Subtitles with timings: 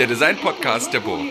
[0.00, 1.30] der Design-Podcast der Burg.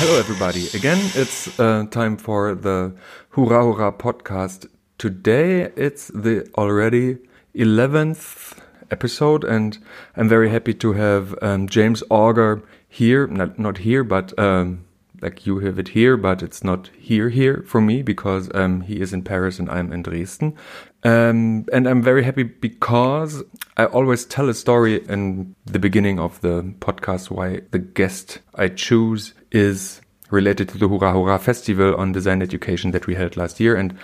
[0.00, 0.66] Hello, everybody.
[0.74, 2.92] Again, it's uh, time for the
[3.36, 4.66] Hurra Hurra podcast.
[4.98, 7.18] Today, it's the already
[7.54, 8.56] 11th
[8.90, 9.78] episode, and
[10.16, 13.28] I'm very happy to have um, James Auger here.
[13.28, 14.83] Not, not here, but um,
[15.24, 19.00] like you have it here, but it's not here here for me because um, he
[19.00, 20.54] is in Paris and I'm in Dresden.
[21.02, 23.42] Um, and I'm very happy because
[23.76, 28.68] I always tell a story in the beginning of the podcast why the guest I
[28.68, 33.60] choose is related to the Hurra Hurra Festival on Design Education that we held last
[33.60, 33.74] year.
[33.76, 33.96] And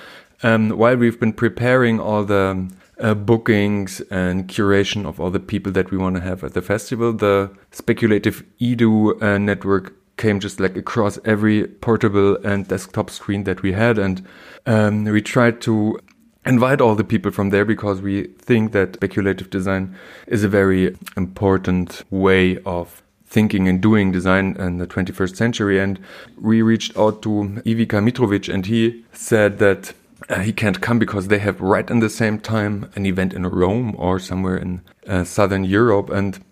[0.42, 5.72] um, while we've been preparing all the uh, bookings and curation of all the people
[5.72, 10.60] that we want to have at the festival, the speculative Edu uh, network came just
[10.60, 13.98] like across every portable and desktop screen that we had.
[13.98, 14.24] And
[14.66, 15.98] um, we tried to
[16.44, 20.96] invite all the people from there because we think that speculative design is a very
[21.16, 25.80] important way of thinking and doing design in the 21st century.
[25.80, 25.98] And
[26.38, 29.94] we reached out to Ivica Mitrovic and he said that
[30.28, 33.46] uh, he can't come because they have right in the same time an event in
[33.46, 36.10] Rome or somewhere in uh, Southern Europe.
[36.10, 36.44] And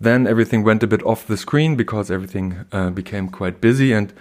[0.00, 3.92] then everything went a bit off the screen because everything uh, became quite busy.
[3.92, 4.12] And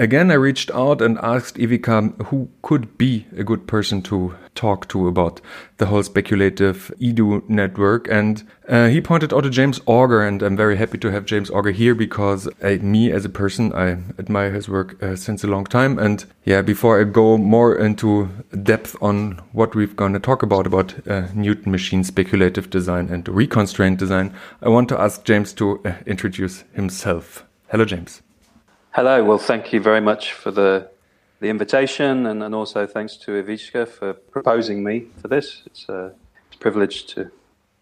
[0.00, 4.88] again, I reached out and asked Ivica who could be a good person to talk
[4.88, 5.40] to about
[5.76, 8.08] the whole speculative Edu network.
[8.10, 11.50] And uh, he pointed out to James Auger, and I'm very happy to have James
[11.50, 15.48] Auger here because I, me as a person, I admire his work uh, since a
[15.48, 15.98] long time.
[15.98, 18.30] And yeah, before I go more into
[18.62, 23.24] depth on what we're going to talk about, about uh, Newton machine speculative design and
[23.26, 27.44] reconstrained design, I want to ask James to uh, introduce himself.
[27.68, 28.22] Hello, James.
[28.92, 29.22] Hello.
[29.22, 30.90] Well, thank you very much for the
[31.38, 35.62] the invitation, and, and also thanks to Ivica for proposing me for this.
[35.64, 36.12] It's a,
[36.48, 37.30] it's a privilege to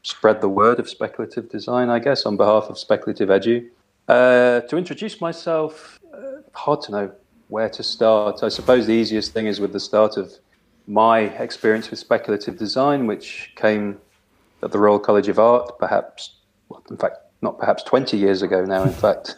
[0.02, 3.66] spread the word of speculative design, I guess, on behalf of Speculative Edu.
[4.06, 7.12] Uh, to introduce myself, uh, hard to know
[7.48, 8.42] where to start.
[8.42, 10.30] I suppose the easiest thing is with the start of
[10.86, 13.98] my experience with speculative design, which came
[14.62, 16.34] at the Royal College of Art, perhaps,
[16.68, 19.36] well, in fact, not perhaps 20 years ago now, in fact.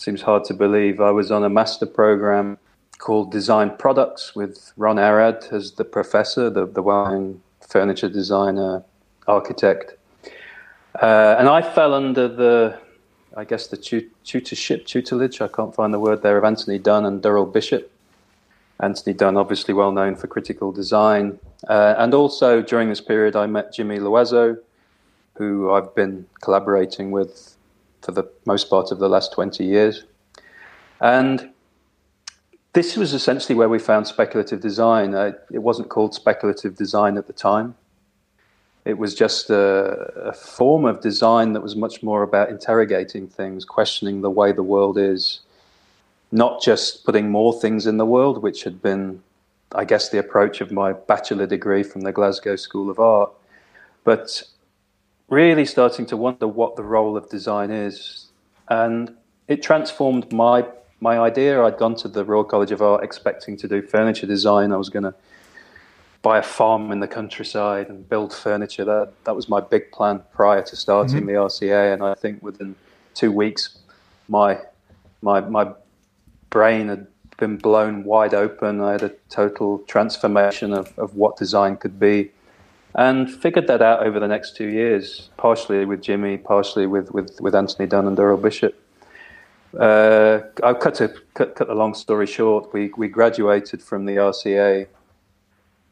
[0.00, 0.98] Seems hard to believe.
[0.98, 2.56] I was on a master program
[2.96, 8.82] called Design Products with Ron Arad as the professor, the, the well-known furniture designer,
[9.28, 9.98] architect.
[11.02, 12.78] Uh, and I fell under the,
[13.36, 17.20] I guess, the tutorship, tutelage, I can't find the word there, of Anthony Dunne and
[17.20, 17.92] Durrell Bishop.
[18.82, 21.38] Anthony Dunne, obviously well known for critical design.
[21.68, 24.56] Uh, and also during this period, I met Jimmy Loizeau,
[25.34, 27.54] who I've been collaborating with
[28.02, 30.04] for the most part of the last 20 years.
[31.00, 31.50] And
[32.72, 35.14] this was essentially where we found speculative design.
[35.14, 37.74] Uh, it wasn't called speculative design at the time.
[38.84, 43.64] It was just a, a, form of design that was much more about interrogating things,
[43.64, 45.40] questioning the way the world is,
[46.32, 49.22] not just putting more things in the world, which had been,
[49.74, 53.30] I guess, the approach of my bachelor degree from the Glasgow School of Art,
[54.02, 54.44] but
[55.30, 58.26] really starting to wonder what the role of design is.
[58.68, 59.16] And
[59.48, 60.66] it transformed my
[61.02, 61.62] my idea.
[61.62, 64.70] I'd gone to the Royal College of Art expecting to do furniture design.
[64.70, 65.14] I was going to
[66.20, 68.84] buy a farm in the countryside and build furniture.
[68.84, 71.26] That that was my big plan prior to starting mm-hmm.
[71.26, 71.94] the RCA.
[71.94, 72.74] And I think within
[73.14, 73.78] two weeks,
[74.28, 74.60] my
[75.22, 75.72] my my
[76.50, 77.06] brain had
[77.38, 78.80] been blown wide open.
[78.80, 82.30] I had a total transformation of, of what design could be.
[82.94, 87.40] And figured that out over the next two years, partially with Jimmy, partially with, with,
[87.40, 88.74] with Anthony Dunne and Durrell Bishop.
[89.78, 92.72] Uh, I'll cut, a, cut, cut the long story short.
[92.72, 94.88] We, we graduated from the RCA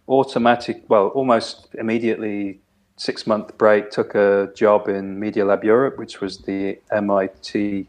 [0.08, 2.60] automatic, well, almost immediately,
[2.96, 7.86] six month break, took a job in Media Lab Europe, which was the MIT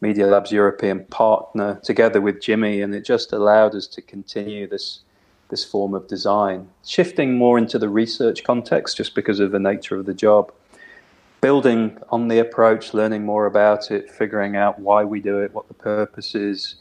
[0.00, 5.00] Media Lab's European partner, together with Jimmy, and it just allowed us to continue this
[5.48, 9.96] this form of design, shifting more into the research context just because of the nature
[9.96, 10.52] of the job
[11.44, 15.68] building on the approach, learning more about it, figuring out why we do it, what
[15.68, 16.76] the purpose is,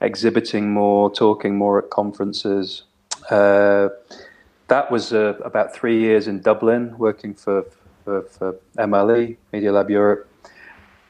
[0.00, 2.82] exhibiting more, talking more at conferences.
[3.30, 3.88] Uh,
[4.66, 7.64] that was uh, about three years in Dublin, working for,
[8.04, 10.28] for, for, MLE, Media Lab Europe.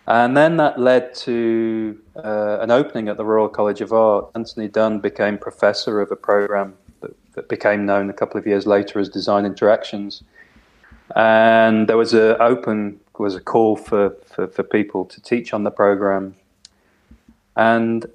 [0.07, 4.31] And then that led to uh, an opening at the Royal College of Art.
[4.35, 6.75] Anthony Dunne became professor of a program
[7.35, 10.23] that, became known a couple of years later as Design Interactions
[11.17, 15.63] and there was a open was a call for, for, for people to teach on
[15.63, 16.35] the program,
[17.55, 18.07] and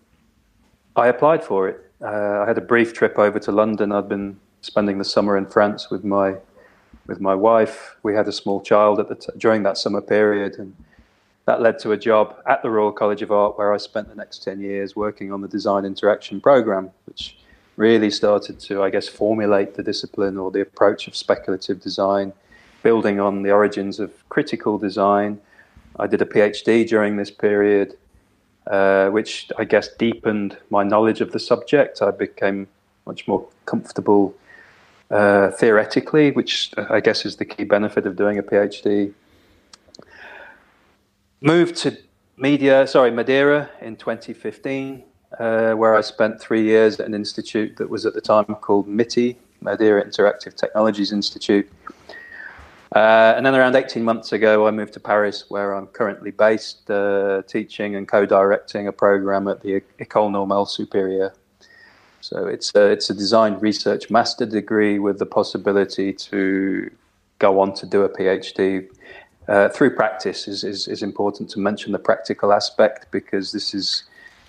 [0.95, 1.91] I applied for it.
[2.01, 3.91] Uh, I had a brief trip over to London.
[3.91, 6.37] I'd been spending the summer in France with my
[7.05, 7.95] with my wife.
[8.01, 10.75] We had a small child at the t- during that summer period, and
[11.45, 14.15] that led to a job at the Royal College of Art where I spent the
[14.15, 17.37] next 10 years working on the design interaction program, which
[17.77, 22.33] really started to, I guess, formulate the discipline or the approach of speculative design,
[22.83, 25.39] building on the origins of critical design.
[25.97, 27.97] I did a PhD during this period,
[28.67, 32.01] uh, which I guess deepened my knowledge of the subject.
[32.01, 32.67] I became
[33.05, 34.35] much more comfortable
[35.11, 39.13] uh, theoretically, which I guess is the key benefit of doing a PhD.
[41.41, 41.97] Moved to
[42.37, 45.03] media, sorry, Madeira in 2015,
[45.39, 48.87] uh, where I spent three years at an institute that was at the time called
[48.87, 51.69] MITI, Madeira Interactive Technologies Institute.
[52.95, 56.89] Uh, and then around 18 months ago, I moved to Paris, where I'm currently based,
[56.89, 61.33] uh, teaching and co-directing a program at the École Normale Supérieure.
[62.21, 66.89] So it's a, it's a design research master degree with the possibility to
[67.39, 68.87] go on to do a PhD
[69.47, 74.03] uh, through practice is, is, is, important to mention the practical aspect because this is,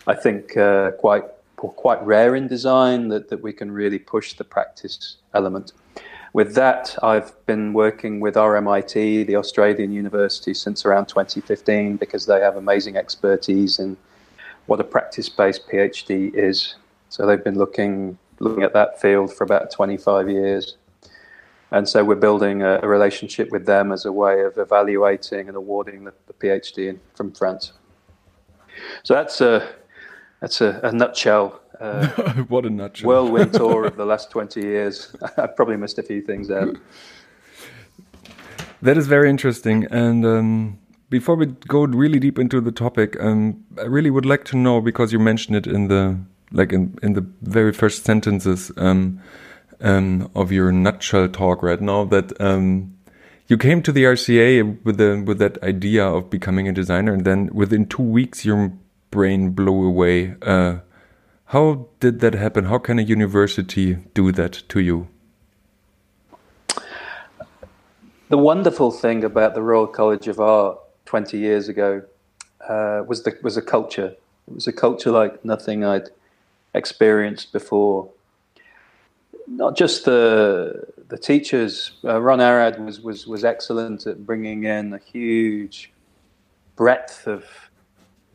[0.06, 1.24] I think, uh, quite
[1.56, 5.72] quite rare in design that, that we can really push the practice element.
[6.32, 12.40] With that, I've been working with RMIT, the Australian university, since around 2015 because they
[12.40, 13.96] have amazing expertise in
[14.66, 16.74] what a practice-based PhD is.
[17.08, 20.76] So they've been looking looking at that field for about 25 years.
[21.70, 25.56] And so we're building a, a, relationship with them as a way of evaluating and
[25.56, 27.72] awarding the, the PhD in, from France.
[29.04, 29.74] So that's a
[30.40, 31.60] that's a, a nutshell.
[31.80, 32.06] Uh,
[32.48, 33.08] what a nutshell!
[33.08, 35.14] Whirlwind tour of the last twenty years.
[35.36, 36.72] I probably missed a few things there.
[38.82, 39.86] That is very interesting.
[39.90, 40.78] And um,
[41.08, 44.80] before we go really deep into the topic, um, I really would like to know
[44.80, 46.18] because you mentioned it in the
[46.52, 48.70] like in in the very first sentences.
[48.76, 49.20] Um,
[49.80, 52.96] um, of your nutshell talk right now that um,
[53.48, 57.24] you came to the RCA with the with that idea of becoming a designer, and
[57.24, 58.72] then within two weeks your
[59.10, 60.34] brain blow away.
[60.42, 60.78] Uh,
[61.46, 62.64] how did that happen?
[62.64, 65.08] How can a university do that to you?
[68.28, 72.02] The wonderful thing about the Royal College of Art 20 years ago
[72.68, 74.16] uh, was the was a culture.
[74.48, 76.08] It was a culture like nothing I'd
[76.74, 78.10] experienced before
[79.46, 81.92] not just the the teachers.
[82.04, 85.92] Uh, Ron Arad was, was was excellent at bringing in a huge
[86.74, 87.44] breadth of,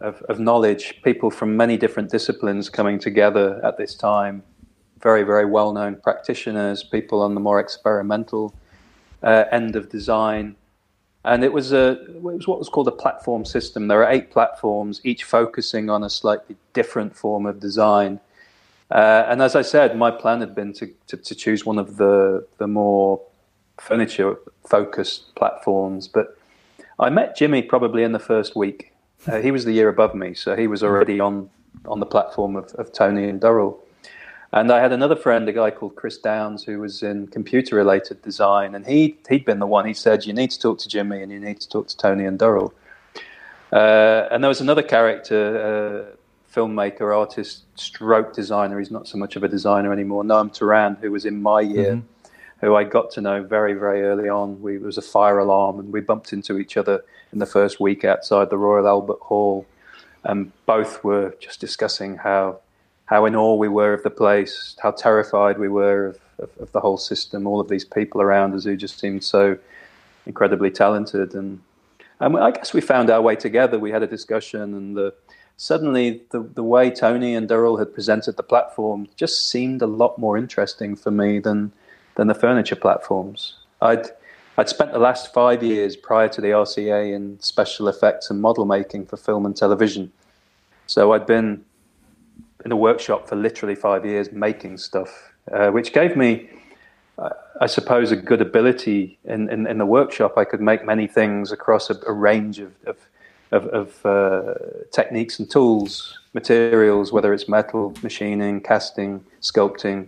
[0.01, 1.01] of, of knowledge.
[1.03, 4.43] People from many different disciplines coming together at this time.
[4.99, 6.83] Very very well known practitioners.
[6.83, 8.53] People on the more experimental
[9.23, 10.55] uh, end of design.
[11.23, 13.87] And it was a it was what was called a platform system.
[13.87, 18.19] There are eight platforms, each focusing on a slightly different form of design
[18.91, 21.95] uh, and as I said, my plan had been to, to, to choose one of
[21.95, 23.21] the, the more
[23.79, 24.35] furniture
[24.67, 26.09] focused platforms.
[26.09, 26.37] But
[26.99, 28.90] I met Jimmy probably in the first week.
[29.27, 31.49] Uh, he was the year above me, so he was already on,
[31.85, 33.79] on the platform of, of Tony and Durrell.
[34.53, 38.21] And I had another friend, a guy called Chris Downs, who was in computer related
[38.21, 38.75] design.
[38.75, 41.31] And he, he'd been the one, he said, You need to talk to Jimmy and
[41.31, 42.73] you need to talk to Tony and Durrell.
[43.71, 48.77] Uh, and there was another character, uh, filmmaker, artist, stroke designer.
[48.77, 50.23] He's not so much of a designer anymore.
[50.23, 52.65] Noam Toran, who was in my year, mm-hmm.
[52.65, 54.61] who I got to know very, very early on.
[54.61, 57.79] We, it was a fire alarm, and we bumped into each other in the first
[57.79, 59.65] week outside the Royal Albert Hall.
[60.23, 62.59] And both were just discussing how
[63.11, 66.71] how in awe we were of the place, how terrified we were of, of, of
[66.71, 69.57] the whole system, all of these people around us who just seemed so
[70.25, 71.33] incredibly talented.
[71.33, 71.59] And,
[72.21, 73.77] and I guess we found our way together.
[73.77, 75.13] We had a discussion, and the
[75.57, 80.17] suddenly the, the way Tony and Durrell had presented the platform just seemed a lot
[80.17, 81.73] more interesting for me than
[82.15, 83.57] than the furniture platforms.
[83.81, 84.07] I'd
[84.61, 88.63] I'd spent the last five years prior to the RCA in special effects and model
[88.63, 90.11] making for film and television.
[90.85, 91.65] So I'd been
[92.63, 96.47] in a workshop for literally five years making stuff, uh, which gave me,
[97.59, 100.37] I suppose, a good ability in, in, in, the workshop.
[100.37, 102.97] I could make many things across a, a range of, of
[103.51, 104.53] of, of uh,
[104.91, 110.07] techniques and tools, materials, whether it's metal, machining, casting, sculpting.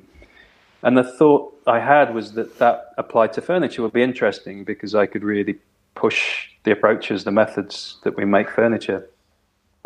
[0.83, 4.96] And the thought I had was that that applied to furniture would be interesting because
[4.96, 5.60] I could really
[5.96, 9.10] push the approaches, the methods that we make furniture.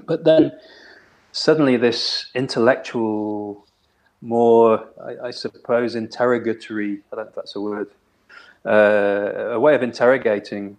[0.06, 0.52] But then
[1.32, 3.66] suddenly, this intellectual,
[4.22, 7.90] more, I, I suppose, interrogatory, I don't know if that's a word,
[8.66, 10.78] uh, a way of interrogating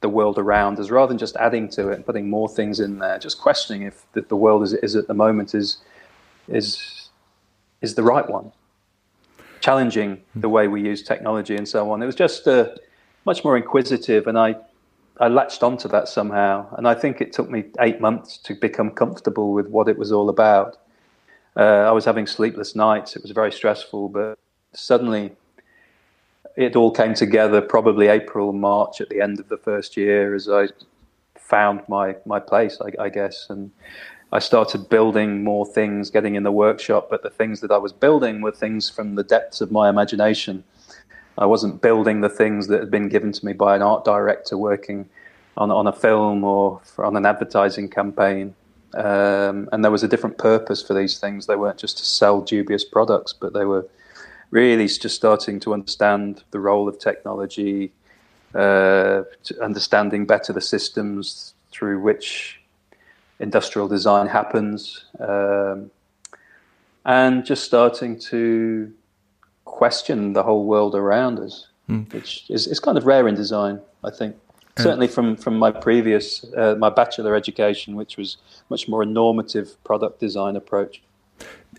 [0.00, 2.98] the world around us rather than just adding to it and putting more things in
[2.98, 5.78] there just questioning if the, the world is at the moment is
[6.46, 7.08] is
[7.80, 8.52] is the right one
[9.64, 10.10] challenging
[10.44, 12.68] the way we use technology and so on it was just uh,
[13.24, 14.50] much more inquisitive and i
[15.20, 18.90] I latched onto that somehow, and I think it took me eight months to become
[18.90, 20.76] comfortable with what it was all about.
[21.56, 24.38] Uh, I was having sleepless nights; it was very stressful, but
[24.72, 25.32] suddenly
[26.56, 27.60] it all came together.
[27.60, 30.68] Probably April, March, at the end of the first year, as I
[31.38, 33.70] found my my place, I, I guess, and
[34.34, 37.08] I started building more things, getting in the workshop.
[37.08, 40.64] But the things that I was building were things from the depths of my imagination
[41.36, 44.56] I wasn't building the things that had been given to me by an art director
[44.56, 45.08] working
[45.56, 48.54] on on a film or on an advertising campaign.
[48.94, 51.46] Um, and there was a different purpose for these things.
[51.46, 53.88] They weren't just to sell dubious products, but they were
[54.50, 57.90] really just starting to understand the role of technology,
[58.54, 59.22] uh,
[59.60, 62.60] understanding better the systems through which
[63.40, 65.90] industrial design happens, um,
[67.04, 68.92] and just starting to
[69.64, 72.12] question the whole world around us, mm.
[72.12, 74.36] which is, is kind of rare in design, I think.
[74.76, 78.38] Certainly from, from my previous, uh, my bachelor education, which was
[78.70, 81.00] much more a normative product design approach.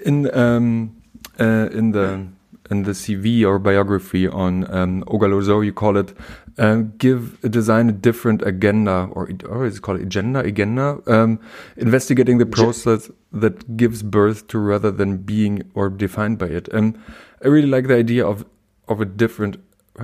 [0.06, 0.96] In, um,
[1.38, 2.26] uh, in the
[2.70, 6.14] in the CV or biography on um, Auger-Loizeau, you call it,
[6.58, 11.40] uh, give a design a different agenda, or, or is it called agenda, agenda, um,
[11.78, 16.74] investigating the process that gives birth to rather than being or defined by it.
[16.74, 16.96] Um,
[17.44, 18.46] I really like the idea of
[18.88, 19.58] of a different.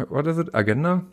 [0.10, 0.50] What is it?
[0.54, 1.04] Agenda.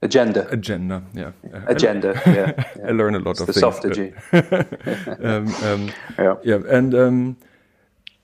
[0.00, 0.46] Agenda.
[0.50, 1.02] Agenda.
[1.12, 1.32] Yeah.
[1.66, 2.22] Agenda.
[2.26, 2.86] I, yeah, yeah.
[2.86, 3.64] I learn a lot it's of the things.
[3.64, 4.12] Softagy.
[5.24, 6.34] um, um, yeah.
[6.44, 7.36] Yeah, and um,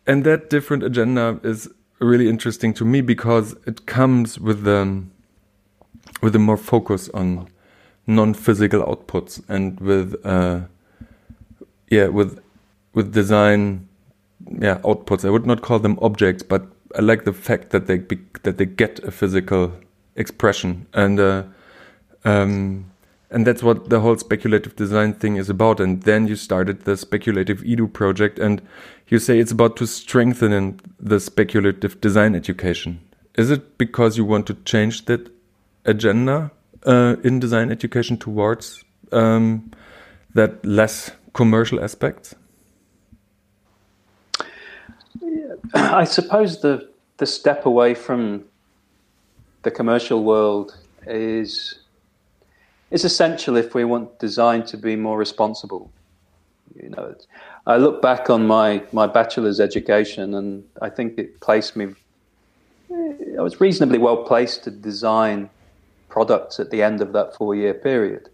[0.06, 1.68] and that different agenda is
[2.00, 5.10] really interesting to me because it comes with um,
[6.22, 7.48] with a more focus on
[8.06, 10.60] non-physical outputs and with uh,
[11.90, 12.40] yeah with
[12.92, 13.88] with design
[14.60, 15.24] yeah outputs.
[15.24, 18.58] I would not call them objects, but I like the fact that they be, that
[18.58, 19.72] they get a physical
[20.16, 21.42] expression and uh,
[22.24, 22.90] um,
[23.34, 25.80] and that's what the whole speculative design thing is about.
[25.80, 28.62] And then you started the speculative Edu project, and
[29.08, 33.00] you say it's about to strengthen the speculative design education.
[33.37, 35.28] Is it because you want to change that
[35.84, 36.50] agenda
[36.87, 39.70] uh, in design education towards um,
[40.34, 42.34] that less commercial aspects?
[45.75, 48.44] I suppose the the step away from
[49.62, 51.78] the commercial world is
[52.90, 55.90] is essential if we want design to be more responsible.
[56.75, 57.14] You know,
[57.66, 61.94] I look back on my my bachelor's education, and I think it placed me.
[62.90, 65.50] I was reasonably well placed to design
[66.09, 68.28] products at the end of that four year period.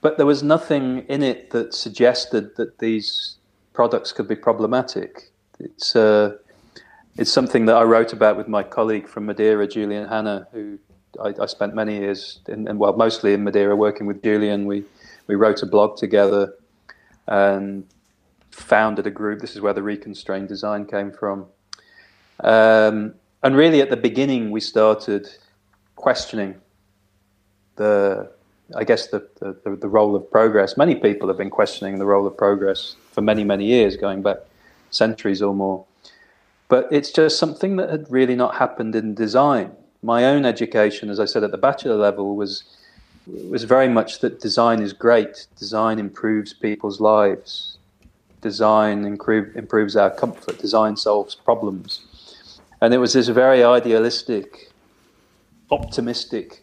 [0.00, 3.36] But there was nothing in it that suggested that these
[3.72, 5.30] products could be problematic.
[5.60, 6.38] It's uh,
[7.18, 10.78] it's something that I wrote about with my colleague from Madeira, Julian Hanna, who
[11.22, 14.66] I, I spent many years in, and well, mostly in Madeira, working with Julian.
[14.66, 14.84] We
[15.26, 16.54] we wrote a blog together
[17.26, 17.84] and
[18.50, 19.40] founded a group.
[19.40, 21.46] This is where the reconstrained design came from.
[22.40, 25.28] Um, and really, at the beginning, we started
[25.94, 26.56] questioning
[27.76, 28.30] the
[28.74, 30.76] I guess the, the, the, role of progress.
[30.76, 34.38] Many people have been questioning the role of progress for many, many years, going back
[34.90, 35.84] centuries or more.
[36.68, 39.70] But it's just something that had really not happened in design.
[40.02, 42.64] My own education, as I said at the bachelor level, was
[43.26, 45.46] was very much that design is great.
[45.58, 47.78] Design improves people's lives.
[48.40, 50.58] Design improve, improves our comfort.
[50.58, 52.60] Design solves problems.
[52.80, 54.70] And it was this very idealistic,
[55.70, 56.62] optimistic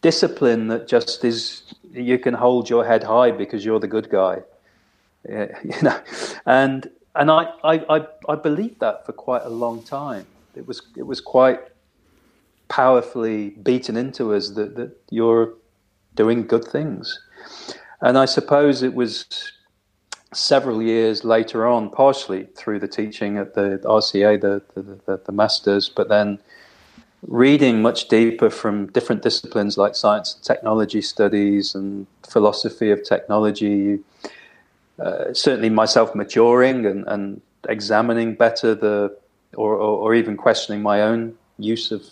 [0.00, 1.62] discipline that just is
[1.92, 4.40] you can hold your head high because you're the good guy
[5.28, 6.00] you know
[6.46, 10.82] and and I, I, I, I believed that for quite a long time it was
[10.96, 11.60] it was quite
[12.68, 15.54] powerfully beaten into us that, that you're
[16.22, 17.20] doing good things
[18.00, 19.26] and I suppose it was
[20.32, 25.32] several years later on, partially through the teaching at the RCA, the, the, the, the
[25.32, 26.38] masters, but then
[27.26, 33.98] reading much deeper from different disciplines like science and technology studies and philosophy of technology.
[35.00, 39.16] Uh, certainly, myself maturing and, and examining better the,
[39.54, 42.02] or, or, or, even questioning my own use of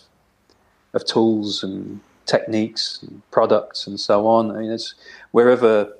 [0.93, 4.51] of tools and techniques products and so on.
[4.51, 4.93] I mean, it's
[5.31, 5.93] wherever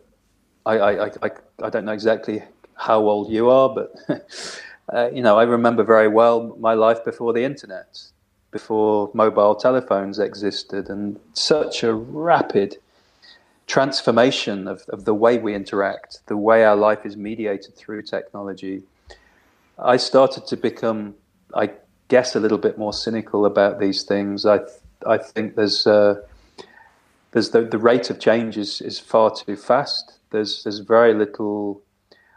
[0.66, 1.32] I, I, I,
[1.64, 2.44] I don't know exactly
[2.76, 3.96] how old you are, but
[4.94, 8.00] uh, you know, I remember very well my life before the internet
[8.52, 12.78] before mobile telephones existed, and such a rapid
[13.68, 18.84] transformation of, of the way we interact, the way our life is mediated through technology.
[19.78, 21.16] I started to become,
[21.54, 21.72] I
[22.08, 24.46] guess, a little bit more cynical about these things.
[24.46, 24.60] I,
[25.08, 26.22] I think there's, uh,
[27.32, 30.18] there's the, the rate of change is, is far too fast.
[30.32, 31.82] There's there's very little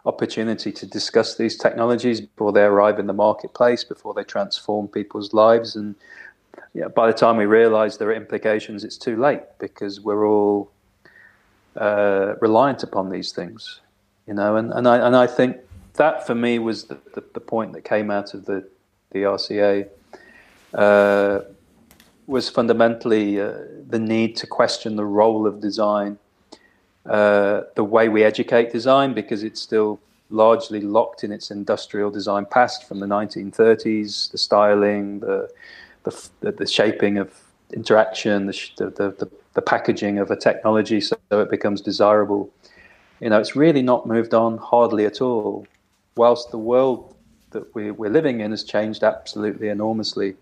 [0.06, 5.32] opportunity to discuss these technologies before they arrive in the marketplace, before they transform people's
[5.34, 5.76] lives.
[5.76, 5.94] And
[6.72, 10.70] yeah, by the time we realize there are implications, it's too late because we're all
[11.76, 13.80] uh, reliant upon these things,
[14.26, 14.56] you know.
[14.56, 15.56] And, and I and I think
[15.94, 18.68] that for me was the, the, the point that came out of the
[19.10, 19.88] the RCA.
[20.72, 21.40] Uh,
[22.30, 23.52] was fundamentally uh,
[23.88, 26.18] the need to question the role of design,
[27.06, 32.46] uh, the way we educate design, because it's still largely locked in its industrial design
[32.46, 35.50] past from the 1930s, the styling, the
[36.04, 37.32] the, the shaping of
[37.72, 42.50] interaction, the, the, the, the packaging of a technology so it becomes desirable.
[43.20, 45.66] You know, it's really not moved on hardly at all,
[46.16, 47.14] whilst the world
[47.50, 50.36] that we, we're living in has changed absolutely enormously.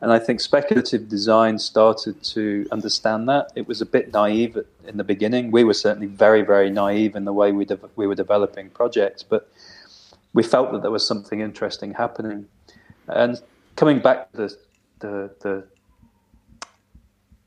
[0.00, 3.50] And I think speculative design started to understand that.
[3.56, 5.50] It was a bit naive in the beginning.
[5.50, 9.24] We were certainly very, very naive in the way we, de- we were developing projects,
[9.24, 9.50] but
[10.34, 12.46] we felt that there was something interesting happening.
[13.08, 13.40] And
[13.74, 14.56] coming back to the,
[15.00, 15.64] the, the,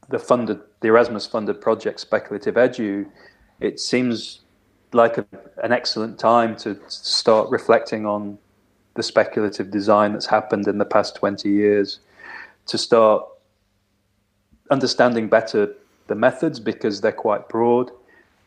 [0.09, 3.09] the funded, the Erasmus funded project, Speculative Edu,
[3.61, 4.41] it seems
[4.91, 5.25] like a,
[5.63, 8.37] an excellent time to start reflecting on
[8.95, 11.99] the speculative design that's happened in the past 20 years
[12.71, 13.27] to start
[14.69, 15.75] understanding better
[16.07, 17.91] the methods because they're quite broad,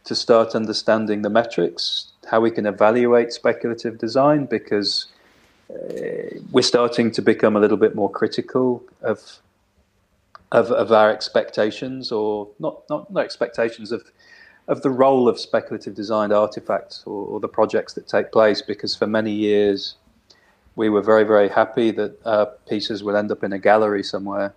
[0.05, 5.09] to start understanding the metrics, how we can evaluate speculative design because
[5.71, 9.41] uh, we're starting to become a little bit more critical of
[10.53, 14.03] of, of our expectations or not, not expectations of
[14.69, 18.97] of the role of speculative designed artifacts or, or the projects that take place because
[18.97, 19.97] for many years
[20.77, 24.55] we were very, very happy that uh, pieces would end up in a gallery somewhere.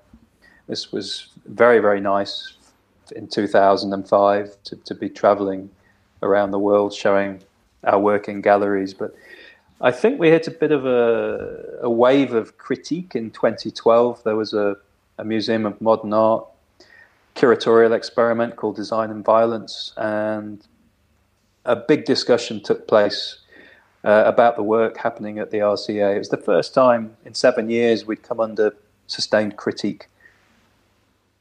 [0.67, 2.53] This was very, very nice
[3.15, 5.69] in 2005 to, to be traveling
[6.21, 7.41] around the world showing
[7.83, 8.93] our work in galleries.
[8.93, 9.15] But
[9.79, 14.23] I think we hit a bit of a, a wave of critique in 2012.
[14.23, 14.75] There was a,
[15.17, 16.45] a museum of modern art
[17.35, 20.65] curatorial experiment called Design and Violence, and
[21.65, 23.37] a big discussion took place
[24.07, 26.15] uh, about the work happening at the RCA.
[26.15, 28.73] It was the first time in seven years we'd come under
[29.07, 30.07] sustained critique.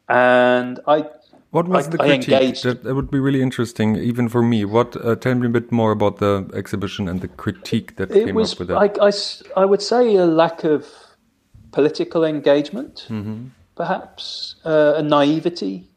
[0.08, 1.06] And I.
[1.52, 2.60] What was I, the critique?
[2.62, 4.64] That, that, would be really interesting, even for me.
[4.64, 4.96] What?
[4.96, 8.34] Uh, tell me a bit more about the exhibition and the critique that it came
[8.34, 8.76] was, up with that.
[8.76, 10.86] I, I, I would say a lack of
[11.70, 13.38] political engagement, mm -hmm.
[13.74, 15.88] perhaps uh, a naivety,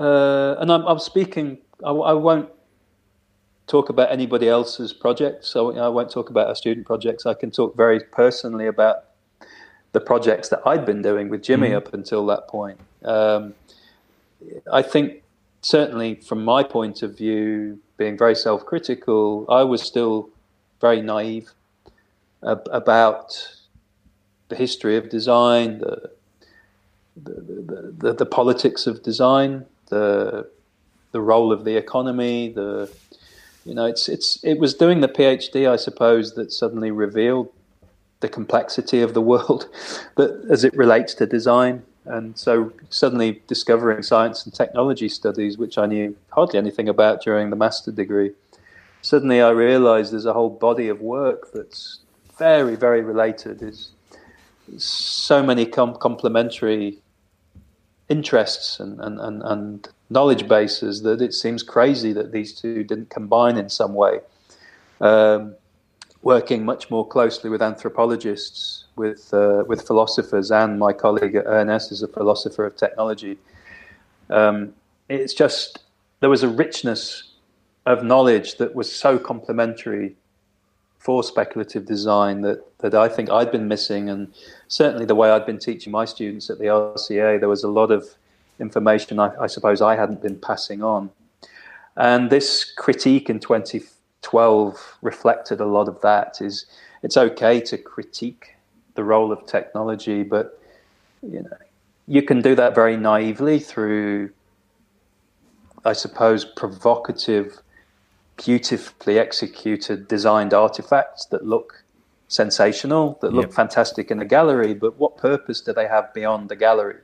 [0.00, 1.58] uh, and I'm, I'm speaking.
[1.84, 2.48] I, I, won't
[3.66, 5.48] talk about anybody else's projects.
[5.48, 7.26] So I won't talk about our student projects.
[7.26, 9.04] I can talk very personally about
[9.92, 11.76] the projects that I'd been doing with Jimmy mm.
[11.76, 12.78] up until that point.
[13.04, 13.54] Um,
[14.72, 15.22] I think
[15.62, 20.28] certainly from my point of view, being very self-critical, I was still
[20.80, 21.50] very naive
[22.46, 23.56] ab- about
[24.48, 26.10] the history of design, the
[27.16, 30.46] the, the, the, the politics of design, the
[31.12, 32.90] the role of the economy, the
[33.66, 37.52] you know, it's it's it was doing the PhD, I suppose, that suddenly revealed
[38.20, 39.68] the complexity of the world
[40.16, 41.82] that as it relates to design.
[42.04, 47.50] And so suddenly discovering science and technology studies, which I knew hardly anything about during
[47.50, 48.30] the master degree,
[49.02, 51.98] suddenly I realized there's a whole body of work that's
[52.38, 53.60] very, very related.
[53.60, 53.90] Is
[54.76, 56.98] so many com- complementary
[58.08, 63.10] interests and, and, and, and knowledge bases that it seems crazy that these two didn't
[63.10, 64.20] combine in some way.
[65.00, 65.54] Um,
[66.22, 72.02] working much more closely with anthropologists, with uh, with philosophers, and my colleague Ernest is
[72.02, 73.38] a philosopher of technology.
[74.30, 74.74] Um,
[75.08, 75.84] it's just
[76.20, 77.34] there was a richness
[77.84, 80.16] of knowledge that was so complementary
[80.98, 84.34] for speculative design that, that I think I'd been missing, and
[84.66, 87.92] certainly the way I'd been teaching my students at the RCA, there was a lot
[87.92, 88.16] of
[88.58, 91.10] information I, I suppose I hadn't been passing on.
[91.96, 96.40] And this critique in 2012 reflected a lot of that.
[96.40, 96.66] Is
[97.02, 98.56] it's okay to critique
[98.94, 100.60] the role of technology, but
[101.22, 101.56] you know
[102.06, 104.30] you can do that very naively through,
[105.84, 107.60] I suppose, provocative,
[108.36, 111.84] beautifully executed, designed artifacts that look
[112.28, 113.54] sensational, that look yep.
[113.54, 114.74] fantastic in a gallery.
[114.74, 117.00] But what purpose do they have beyond the gallery?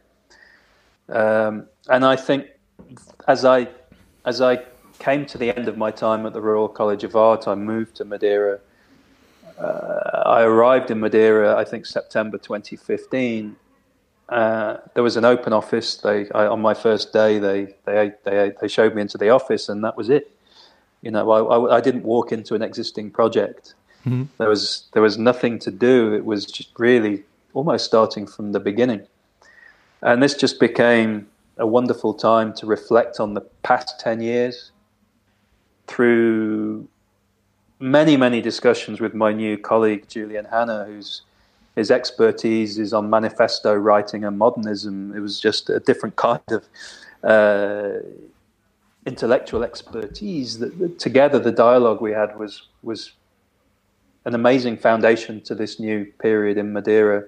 [1.13, 2.47] Um, and I think
[3.29, 3.69] as I
[4.25, 4.63] as I
[4.99, 7.97] came to the end of my time at the Royal College of Art, I moved
[7.97, 8.61] to Madeira.
[9.59, 13.57] Uh, I arrived in Madeira, I think September 2015,
[14.33, 15.97] uh, there was an open office.
[15.97, 19.69] They I, on my first day, they, they they they showed me into the office,
[19.69, 20.35] and that was it.
[21.03, 23.75] You know, I, I, I didn't walk into an existing project.
[24.07, 24.25] Mm-hmm.
[24.39, 26.15] There was there was nothing to do.
[26.15, 29.07] It was just really almost starting from the beginning,
[30.03, 31.27] and this just became
[31.59, 34.73] a wonderful time to reflect on the past ten years
[35.87, 36.87] through
[37.79, 41.23] many many discussions with my new colleague Julian Hanna, whose
[41.75, 45.15] his expertise is on manifesto writing and modernism.
[45.17, 46.65] It was just a different kind of
[47.25, 48.01] uh,
[49.07, 50.59] intellectual expertise.
[50.59, 53.13] That, that, together, the dialogue we had was was
[54.25, 57.25] an amazing foundation to this new period in Madeira.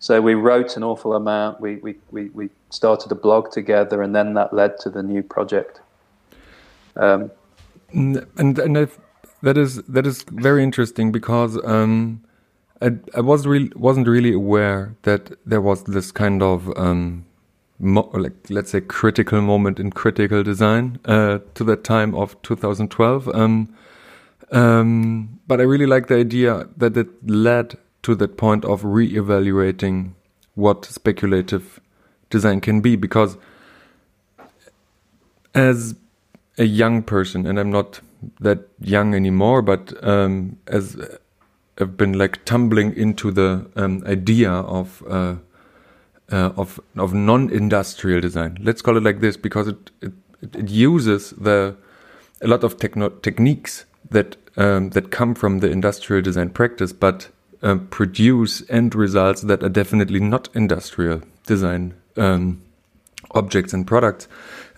[0.00, 1.60] So we wrote an awful amount.
[1.60, 5.22] We we we, we started a blog together, and then that led to the new
[5.22, 5.80] project.
[6.96, 7.30] Um,
[7.92, 8.26] and
[8.58, 8.88] and
[9.42, 11.62] that is that is very interesting because.
[11.64, 12.24] Um,
[12.82, 17.26] I, I was really wasn't really aware that there was this kind of um,
[17.80, 23.28] like let's say critical moment in critical design uh, to that time of 2012.
[23.28, 23.74] Um,
[24.52, 30.14] um, but I really like the idea that it led to that point of re-evaluating
[30.54, 31.80] what speculative
[32.28, 33.36] design can be because
[35.54, 35.94] as
[36.58, 38.00] a young person and I'm not
[38.40, 40.96] that young anymore but um, as
[41.80, 45.36] have been like tumbling into the um, idea of uh,
[46.30, 48.58] uh, of of non-industrial design.
[48.60, 51.76] Let's call it like this because it it, it uses the
[52.42, 57.30] a lot of techno techniques that um, that come from the industrial design practice, but
[57.62, 62.62] uh, produce end results that are definitely not industrial design um,
[63.32, 64.28] objects and products.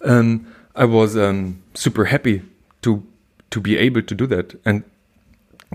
[0.04, 2.42] Um, I was um, super happy
[2.82, 3.06] to
[3.50, 4.82] to be able to do that and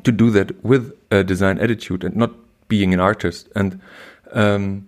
[0.03, 2.31] to do that with a design attitude and not
[2.67, 3.47] being an artist.
[3.55, 3.79] And
[4.33, 4.87] um,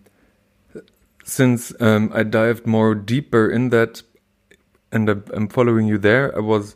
[1.23, 4.01] since um, I dived more deeper in that,
[4.91, 6.75] and I'm following you there, I was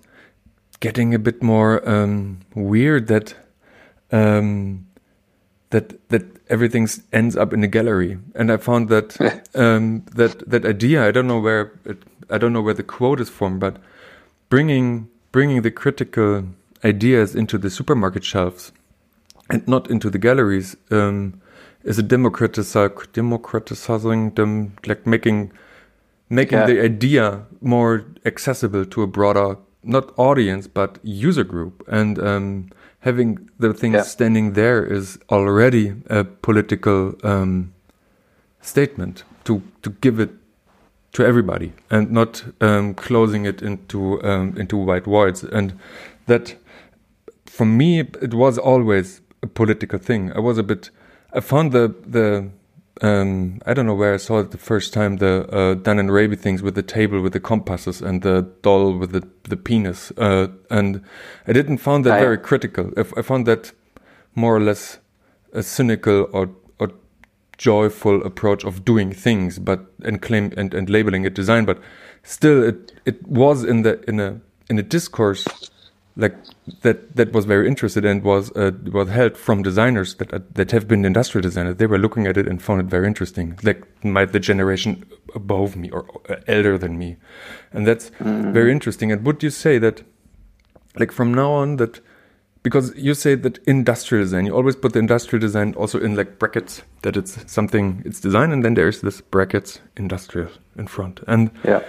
[0.79, 3.35] getting a bit more um, weird that
[4.11, 4.85] um,
[5.73, 8.17] that that everything ends up in a gallery.
[8.35, 9.07] And I found that
[9.55, 11.05] um, that that idea.
[11.05, 11.97] I don't know where it,
[12.29, 13.77] I don't know where the quote is from, but
[14.49, 16.45] bringing bringing the critical
[16.85, 18.71] ideas into the supermarket shelves
[19.49, 21.41] and not into the galleries um,
[21.83, 25.51] is a democratizing, democratizing them, like making
[26.29, 26.67] making yeah.
[26.67, 32.69] the idea more accessible to a broader not audience but user group and um,
[33.03, 34.01] having the things yeah.
[34.01, 37.73] standing there is already a political um,
[38.61, 40.31] statement to to give it
[41.11, 45.73] to everybody and not um, closing it into um, into white voids and
[46.25, 46.55] that
[47.53, 50.33] for me, it was always a political thing.
[50.33, 50.89] I was a bit.
[51.33, 52.49] I found the the
[53.03, 56.11] um, I don't know where I saw it the first time the uh, Dunne and
[56.11, 60.11] Raby things with the table with the compasses and the doll with the the penis,
[60.17, 61.01] uh, and
[61.45, 62.91] I didn't find that I, very critical.
[62.95, 63.73] I, I found that
[64.35, 64.99] more or less
[65.51, 66.91] a cynical or or
[67.57, 71.79] joyful approach of doing things, but and claim and, and labeling it design, but
[72.23, 74.39] still it it was in the in a
[74.69, 75.45] in a discourse
[76.15, 76.35] like
[76.81, 80.71] that that was very interested and was uh, was held from designers that uh, that
[80.71, 81.77] have been industrial designers.
[81.77, 83.57] They were looking at it and found it very interesting.
[83.63, 87.17] Like my the generation above me or uh, elder than me,
[87.71, 88.53] and that's mm.
[88.53, 89.11] very interesting.
[89.11, 90.03] And would you say that,
[90.95, 91.99] like from now on, that
[92.61, 96.37] because you say that industrial design, you always put the industrial design also in like
[96.37, 101.21] brackets that it's something it's design, and then there's this brackets industrial in front.
[101.27, 101.81] And yeah.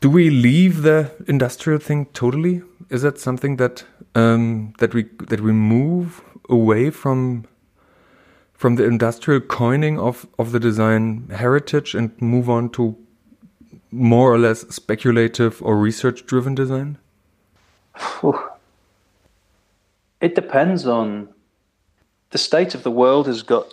[0.00, 2.62] Do we leave the industrial thing totally?
[2.90, 3.84] is that something that
[4.14, 7.44] um, that we that we move away from
[8.54, 12.96] from the industrial coining of of the design heritage and move on to
[13.90, 16.98] more or less speculative or research driven design?
[20.20, 21.28] It depends on
[22.30, 23.72] the state of the world has got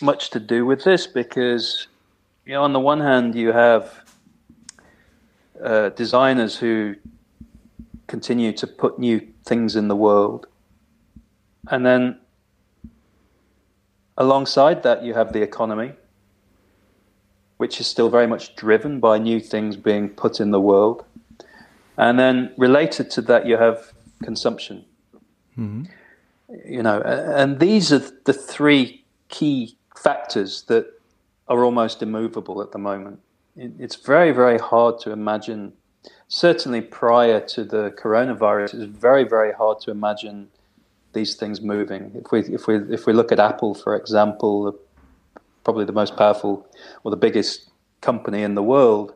[0.00, 1.86] much to do with this because
[2.44, 4.07] you know on the one hand you have
[5.62, 6.94] uh, designers who
[8.06, 10.46] continue to put new things in the world.
[11.70, 12.18] And then
[14.16, 15.92] alongside that, you have the economy,
[17.58, 21.04] which is still very much driven by new things being put in the world.
[21.96, 23.92] And then related to that, you have
[24.22, 24.84] consumption.
[25.58, 25.84] Mm-hmm.
[26.66, 30.86] You know, and these are the three key factors that
[31.48, 33.20] are almost immovable at the moment.
[33.60, 35.72] It's very, very hard to imagine
[36.28, 40.48] certainly prior to the coronavirus, it was very, very hard to imagine
[41.12, 42.12] these things moving.
[42.14, 44.78] If we if we if we look at Apple, for example,
[45.64, 46.66] probably the most powerful
[47.02, 49.14] or the biggest company in the world,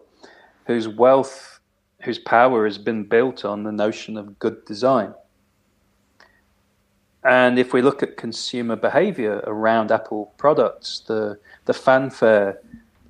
[0.66, 1.60] whose wealth,
[2.02, 5.14] whose power has been built on the notion of good design.
[7.24, 12.58] And if we look at consumer behavior around Apple products, the, the fanfare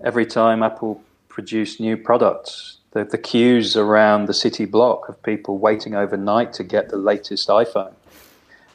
[0.04, 5.56] every time Apple produce new products, the, the queues around the city block of people
[5.56, 7.94] waiting overnight to get the latest iPhone.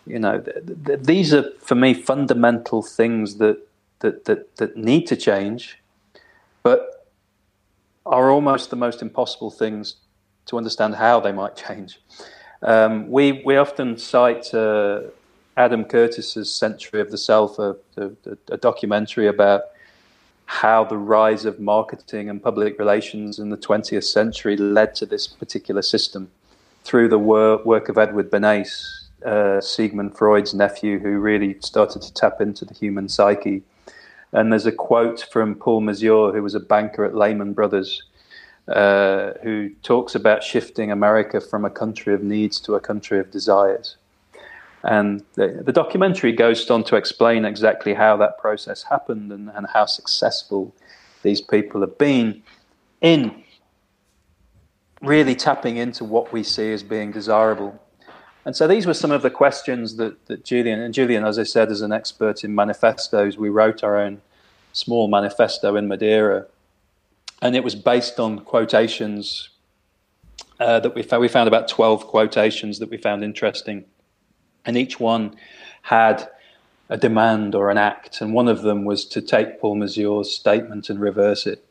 [0.08, 3.60] You know, th- th- these are for me fundamental things that,
[4.00, 5.78] that, that, that need to change,
[6.64, 7.06] but
[8.08, 9.98] are almost the most impossible things
[10.48, 12.02] to understand how they might change.
[12.64, 15.02] Um, we, we often cite uh,
[15.58, 18.10] Adam Curtis's Century of the Self, a, a,
[18.50, 19.62] a, documentary about
[20.48, 25.28] how the rise of marketing and public relations in the 20th century led to this
[25.28, 26.32] particular system
[26.86, 28.82] through the wor- work of Edward Bernays,
[29.26, 33.62] uh, Sigmund Freud's nephew, who really started to tap into the human psyche.
[34.32, 38.04] And there's a quote from Paul Mazur, who was a banker at Lehman Brothers,
[38.70, 43.32] uh, who talks about shifting America from a country of needs to a country of
[43.32, 43.98] desires.
[44.84, 49.68] And the, the, documentary goes on to explain exactly how that process happened and, and
[49.74, 50.74] how successful
[51.24, 52.44] these people have been
[53.02, 53.44] in
[55.02, 57.80] really tapping into what we see as being desirable.
[58.46, 61.44] And so these were some of the questions that, that Julian, and Julian, as I
[61.44, 63.38] said, is an expert in manifestos.
[63.38, 64.22] We wrote our own
[64.72, 66.46] small manifesto in Madeira,
[67.42, 69.50] and it was based on quotations
[70.60, 71.22] uh, that we found.
[71.22, 73.86] We found about 12 quotations that we found interesting
[74.68, 75.36] and each one
[75.82, 76.30] had
[76.90, 80.90] a demand or an act, and one of them was to take Paul Mazur's statement
[80.90, 81.66] and reverse it.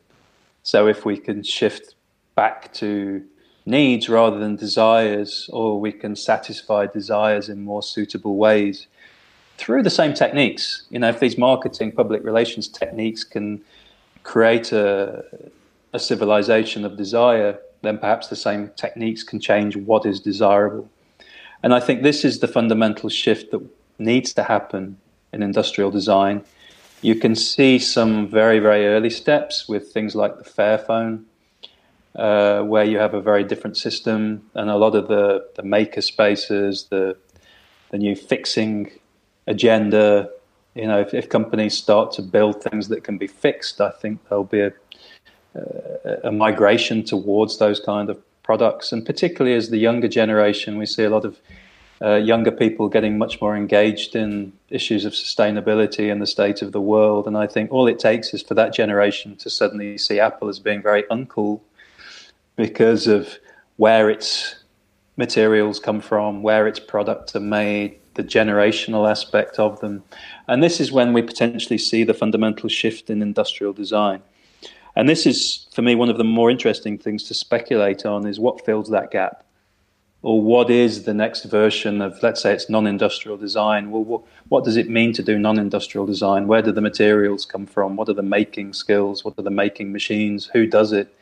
[0.63, 1.95] So if we can shift
[2.35, 3.23] back to
[3.65, 8.87] needs rather than desires, or we can satisfy desires in more suitable ways
[9.57, 10.83] through the same techniques.
[10.89, 13.61] You know, if these marketing public relations techniques can
[14.23, 15.25] create a,
[15.93, 20.89] a civilization of desire, then perhaps the same techniques can change what is desirable.
[21.63, 23.61] And I think this is the fundamental shift that
[23.99, 24.97] needs to happen
[25.33, 26.43] in industrial design.
[27.01, 31.23] You can see some very, very early steps with things like the Fairphone,
[32.15, 36.01] uh, where you have a very different system, and a lot of the, the maker
[36.01, 37.15] spaces, the,
[37.91, 38.91] the new fixing
[39.45, 40.29] agenda.
[40.75, 44.19] You know, if, if companies start to build things that can be fixed, I think
[44.27, 44.73] there'll be a,
[46.23, 48.93] a migration towards those kind of products.
[48.93, 51.33] And particularly as the younger generation, we see a lot of
[52.01, 56.71] uh, younger people getting much more engaged in issues of sustainability and the state of
[56.71, 57.27] the world.
[57.27, 60.59] And I think all it takes is for that generation to suddenly see Apple as
[60.59, 61.59] being very uncool
[62.55, 63.37] because of
[63.75, 64.29] where its
[65.17, 70.03] materials come from, where its products are made, the generational aspect of them.
[70.47, 74.21] And this is when we potentially see the fundamental shift in industrial design.
[74.97, 78.39] And this is, for me, one of the more interesting things to speculate on is
[78.39, 79.43] what fills that gap?
[80.23, 83.91] Or what is the next version of, let's say it's non industrial design?
[83.91, 86.47] Well, what, what does it mean to do non industrial design?
[86.47, 87.95] Where do the materials come from?
[87.95, 89.23] What are the making skills?
[89.23, 90.47] What are the making machines?
[90.47, 91.13] Who does it?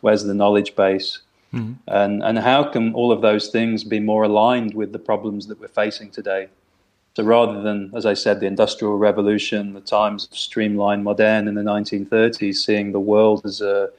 [0.00, 1.18] Where's the knowledge base?
[1.52, 1.72] Mm-hmm.
[1.88, 5.58] And, and how can all of those things be more aligned with the problems that
[5.58, 6.46] we're facing today?
[7.16, 11.54] So rather than, as I said, the Industrial Revolution, the times of streamlined modern in
[11.54, 13.90] the 1930s, seeing the world as a,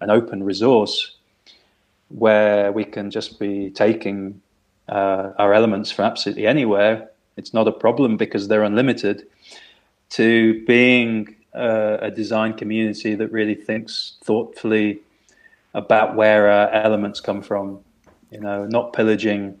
[0.00, 1.16] an open resource
[2.08, 4.40] where we can just be taking
[4.88, 9.26] uh, our elements from absolutely anywhere, it's not a problem because they're unlimited,
[10.10, 14.98] to being uh, a design community that really thinks thoughtfully
[15.74, 17.80] about where our elements come from.
[18.30, 19.60] You know, not pillaging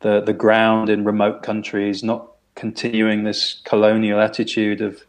[0.00, 5.04] the, the ground in remote countries, not continuing this colonial attitude of,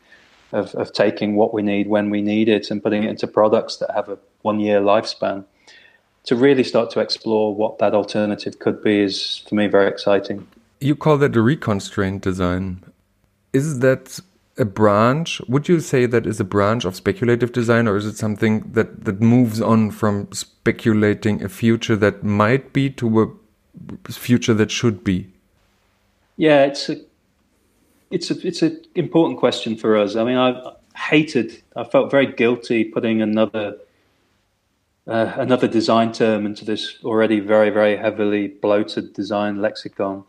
[0.52, 3.78] of, of taking what we need when we need it and putting it into products
[3.78, 5.44] that have a one year lifespan.
[6.26, 10.46] To really start to explore what that alternative could be is for me very exciting.
[10.82, 12.84] You call that a reconstrained design.
[13.54, 14.20] Is that
[14.58, 15.42] a branch?
[15.48, 19.06] Would you say that is a branch of speculative design, or is it something that,
[19.06, 23.40] that moves on from speculating a future that might be to
[24.08, 25.28] a future that should be?
[26.36, 26.98] Yeah, it's a
[28.10, 30.16] it's a it's an important question for us.
[30.16, 33.78] I mean, I hated, I felt very guilty putting another
[35.08, 40.24] uh, another design term into this already very very heavily bloated design lexicon.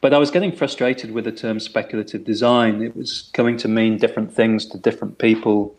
[0.00, 2.82] But I was getting frustrated with the term speculative design.
[2.82, 5.76] It was coming to mean different things to different people.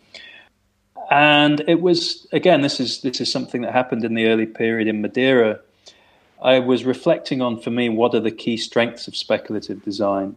[1.12, 4.88] And it was again, this is this is something that happened in the early period
[4.88, 5.60] in Madeira.
[6.42, 10.36] I was reflecting on for me what are the key strengths of speculative design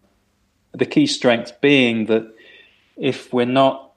[0.76, 2.34] the key strength being that
[2.96, 3.92] if we're not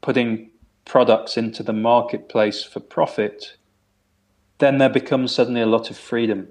[0.00, 0.50] putting
[0.84, 3.56] products into the marketplace for profit,
[4.58, 6.48] then there becomes suddenly a lot of freedom.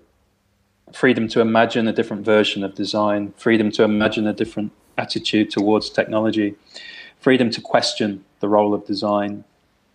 [0.93, 5.89] Freedom to imagine a different version of design, freedom to imagine a different attitude towards
[5.89, 6.55] technology,
[7.19, 9.43] freedom to question the role of design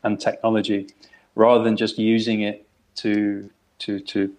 [0.02, 0.86] and technology
[1.34, 4.34] rather than just using it to, to, to,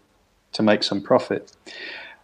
[0.52, 1.52] to make some profit.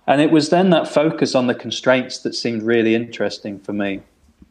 [0.05, 4.01] And it was then that focus on the constraints that seemed really interesting for me.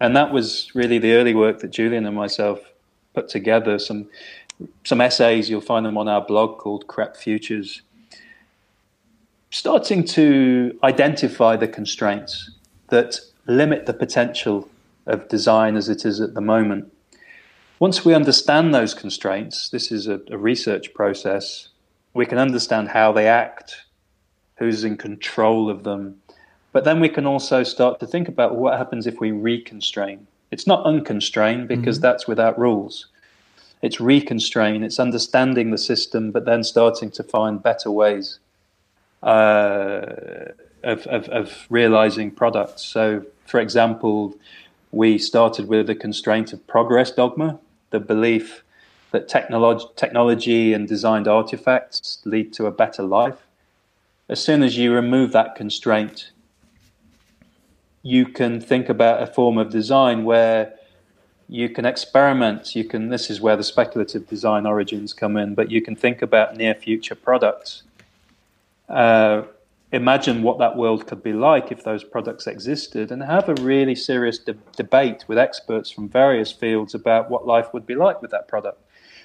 [0.01, 2.61] And that was really the early work that Julian and myself
[3.15, 3.79] put together.
[3.79, 4.09] Some
[4.85, 7.83] some essays, you'll find them on our blog called Crap Futures.
[9.51, 12.51] Starting to identify the constraints
[12.89, 14.69] that limit the potential
[15.07, 16.93] of design as it is at the moment.
[17.79, 21.69] Once we understand those constraints, this is a, a research process,
[22.15, 23.85] we can understand how they act,
[24.63, 26.23] who's in control of them.
[26.71, 30.21] But then we can also start to think about what happens if we reconstrain.
[30.53, 32.03] It's not unconstrained because mm-hmm.
[32.03, 33.09] that's without rules.
[33.83, 38.39] It's reconstrain, it's understanding the system, but then starting to find better ways
[39.25, 40.53] uh,
[40.85, 42.85] of, of, of realizing products.
[42.85, 44.33] So, for example,
[44.93, 47.59] we started with the constraint of progress dogma,
[47.91, 48.63] the belief
[49.11, 53.49] that technolog- technology and designed artifacts lead to a better life
[54.33, 56.31] as soon as you remove that constraint,
[58.03, 60.75] you can think about a form of design where
[61.49, 62.75] you can experiment.
[62.75, 63.11] You can.
[63.11, 65.55] This is where the speculative design origins come in.
[65.55, 67.83] But you can think about near future products.
[68.89, 69.43] Uh,
[69.93, 73.95] imagine what that world could be like if those products existed, and have a really
[73.95, 78.31] serious de- debate with experts from various fields about what life would be like with
[78.31, 78.81] that product.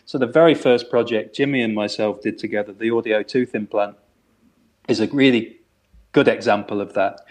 [0.06, 3.96] So the very first project Jimmy and myself did together, the audio tooth implant,
[4.88, 5.58] is a really
[6.12, 7.22] good example of that.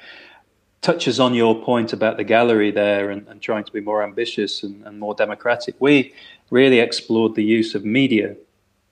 [0.83, 4.62] Touches on your point about the gallery there and, and trying to be more ambitious
[4.62, 5.75] and, and more democratic.
[5.81, 6.14] We
[6.51, 8.37] really explored the use of media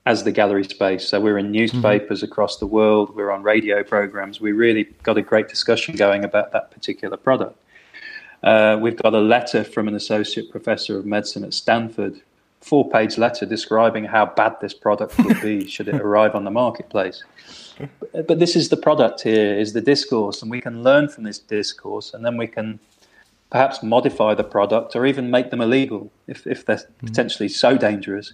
[0.05, 1.07] as the gallery space.
[1.07, 2.31] So we're in newspapers mm-hmm.
[2.31, 4.41] across the world, we're on radio programs.
[4.41, 7.57] We really got a great discussion going about that particular product.
[8.43, 12.21] Uh, we've got a letter from an associate professor of medicine at Stanford,
[12.61, 16.51] four page letter describing how bad this product would be should it arrive on the
[16.51, 17.23] marketplace
[18.13, 21.39] but this is the product here is the discourse and we can learn from this
[21.39, 22.79] discourse and then we can
[23.49, 27.07] perhaps modify the product or even make them illegal if, if they're mm-hmm.
[27.07, 28.33] potentially so dangerous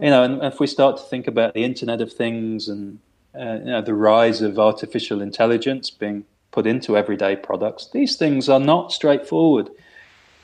[0.00, 2.98] you know and if we start to think about the internet of things and
[3.34, 8.48] uh, you know the rise of artificial intelligence being put into everyday products these things
[8.48, 9.68] are not straightforward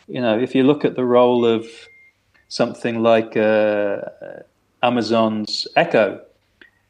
[0.09, 1.67] you know if you look at the role of
[2.49, 4.01] something like uh,
[4.83, 6.21] amazon's echo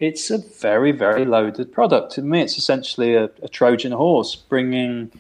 [0.01, 2.13] it's a very, very loaded product.
[2.13, 5.13] To me, it's essentially a, a Trojan horse bringing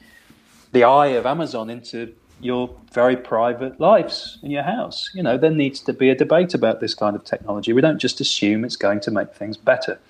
[0.72, 5.10] the eye of Amazon into your very private lives in your house.
[5.14, 7.74] You know, there needs to be a debate about this kind of technology.
[7.74, 10.00] We don't just assume it's going to make things better.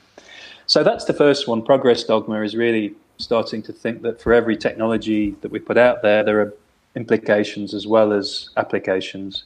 [0.67, 1.63] So that's the first one.
[1.63, 6.03] Progress dogma is really starting to think that for every technology that we put out
[6.03, 6.55] there, there are
[6.95, 9.45] implications as well as applications,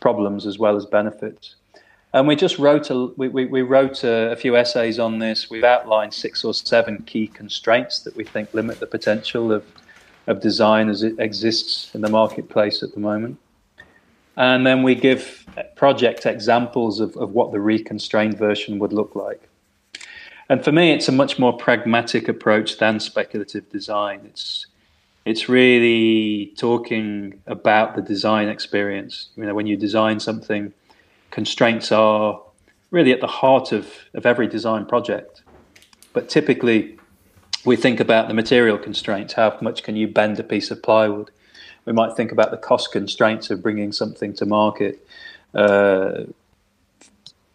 [0.00, 1.54] problems as well as benefits.
[2.16, 5.50] And we just wrote a, we, we, we wrote a, a, few essays on this.
[5.50, 9.66] We've outlined six or seven key constraints that we think limit the potential of,
[10.26, 13.38] of design as it exists in the marketplace at the moment.
[14.34, 19.46] And then we give project examples of, of what the reconstrained version would look like.
[20.48, 24.22] And for me, it's a much more pragmatic approach than speculative design.
[24.24, 24.64] It's
[25.26, 29.28] it's really talking about the design experience.
[29.36, 30.72] You know, when you design something,
[31.36, 32.40] constraints are
[32.90, 35.42] really at the heart of, of every design project.
[36.14, 36.98] But typically,
[37.62, 39.34] we think about the material constraints.
[39.34, 41.30] How much can you bend a piece of plywood?
[41.84, 45.06] We might think about the cost constraints of bringing something to market.
[45.54, 46.22] Uh,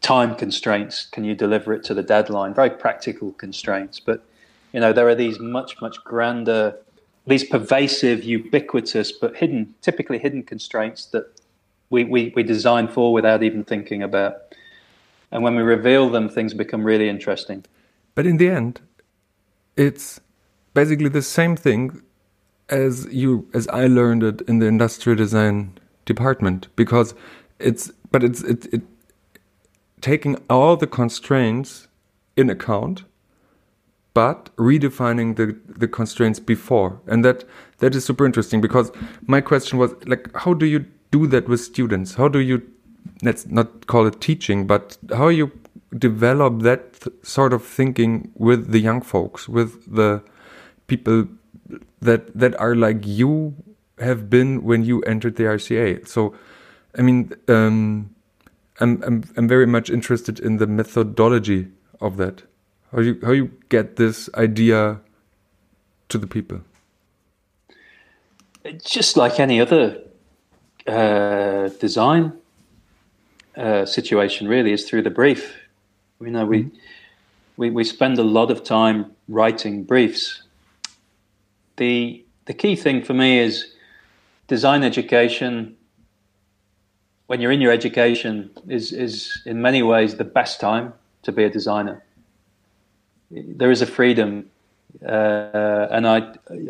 [0.02, 1.08] time constraints.
[1.08, 2.54] Can you deliver it to the deadline?
[2.54, 4.00] Very practical constraints.
[4.00, 4.24] But
[4.74, 6.78] you know, there are these much, much grander,
[7.26, 11.41] these pervasive, ubiquitous, but hidden, typically hidden constraints that
[11.92, 14.56] we, we, we design for without even thinking about.
[15.32, 17.66] And when we reveal them, things become really interesting.
[18.16, 18.82] But in the end,
[19.78, 20.20] it's
[20.74, 22.02] basically the same thing
[22.70, 27.14] as you as I learned it in the industrial design department because
[27.60, 28.82] it's but it's it, it
[30.00, 31.88] taking all the constraints
[32.38, 33.04] in account
[34.14, 37.44] but redefining the the constraints before and that
[37.80, 38.90] that is super interesting because
[39.28, 42.16] my question was like how do you do that with students?
[42.16, 42.62] How do you,
[43.22, 45.52] let's not call it teaching, but how you
[45.98, 50.24] develop that th sort of thinking with the young folks, with the
[50.88, 51.28] people
[52.02, 53.54] that that are like you
[54.00, 56.08] have been when you entered the RCA?
[56.08, 56.34] So
[56.98, 58.16] I mean, um,
[58.80, 61.68] I'm I'm I'm very much interested in the methodology
[62.00, 62.44] of that.
[62.92, 65.00] How you how you get this idea
[66.10, 66.62] to the people?
[68.84, 69.98] Just like any other
[70.92, 72.34] uh, design
[73.56, 75.56] uh, situation, really, is through the brief.
[76.20, 76.76] You know, we, mm-hmm.
[77.58, 80.44] we we spend a lot of time writing briefs.
[81.78, 83.74] the The key thing for me is
[84.48, 85.78] design education.
[87.28, 91.44] When you're in your education, is is in many ways the best time to be
[91.46, 92.04] a designer.
[93.32, 94.52] There is a freedom
[95.06, 96.18] uh, and I,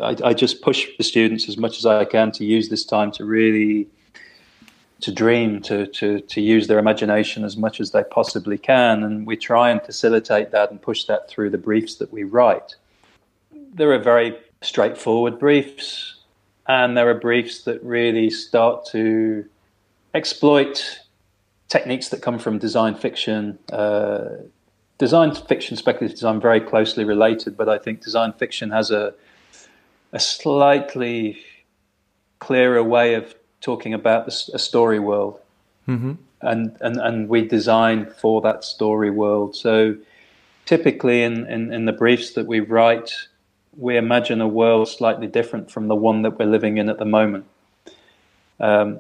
[0.02, 3.12] I, I just push the students as much as I can to use this time
[3.14, 3.88] to really
[5.02, 9.04] to dream, to, to, to use their imagination as much as they possibly can.
[9.04, 12.76] And we try and facilitate that and push that through the briefs that we write.
[13.74, 16.16] There are very straightforward briefs,
[16.68, 19.45] and there are briefs that really start to
[20.14, 20.99] exploit
[21.68, 24.26] techniques that come from design fiction, uh,
[24.97, 29.14] design fiction, speculative design, very closely related, but I think design fiction has a
[30.12, 31.41] a slightly
[32.39, 35.39] clearer way of talking about a story world,
[35.88, 36.14] mm-hmm.
[36.41, 39.55] and and and we design for that story world.
[39.55, 39.95] So
[40.66, 43.14] typically, in, in in the briefs that we write,
[43.78, 47.05] we imagine a world slightly different from the one that we're living in at the
[47.05, 47.45] moment.
[48.59, 48.99] Um,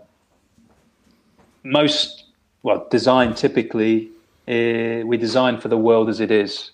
[1.63, 2.25] most
[2.63, 4.09] well, design typically
[4.47, 6.71] uh, we design for the world as it is.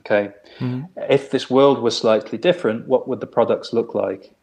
[0.00, 0.32] Okay.
[0.58, 0.84] Mm-hmm.
[1.10, 4.34] If this world was slightly different, what would the products look like?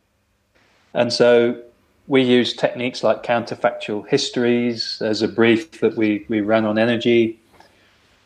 [0.93, 1.61] And so
[2.07, 4.97] we use techniques like counterfactual histories.
[4.99, 7.39] There's a brief that we, we ran on energy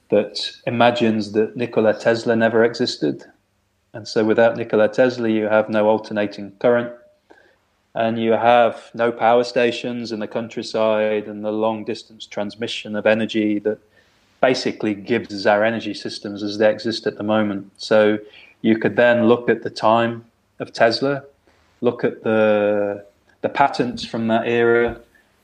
[0.09, 3.26] that imagines that Nikola Tesla never existed.
[3.93, 6.93] And so without Nikola Tesla, you have no alternating current
[7.95, 13.05] and you have no power stations in the countryside and the long distance transmission of
[13.05, 13.80] energy that
[14.41, 17.71] basically gives our energy systems as they exist at the moment.
[17.78, 18.19] So
[18.61, 20.26] you could then look at the time
[20.59, 21.23] of Tesla,
[21.80, 23.05] look at the
[23.46, 25.00] the patents from that era,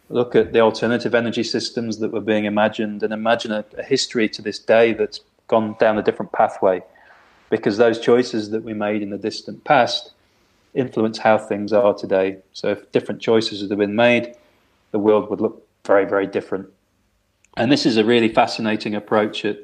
[0.10, 4.28] look at the alternative energy systems that were being imagined, and imagine a, a history
[4.28, 6.82] to this day that's gone down a different pathway,
[7.52, 10.14] because those choices that we made in the distant past
[10.74, 12.38] influence how things are today.
[12.54, 14.34] So if different choices had been made,
[14.90, 16.68] the world would look very, very different.
[17.56, 19.60] And this is a really fascinating approach at,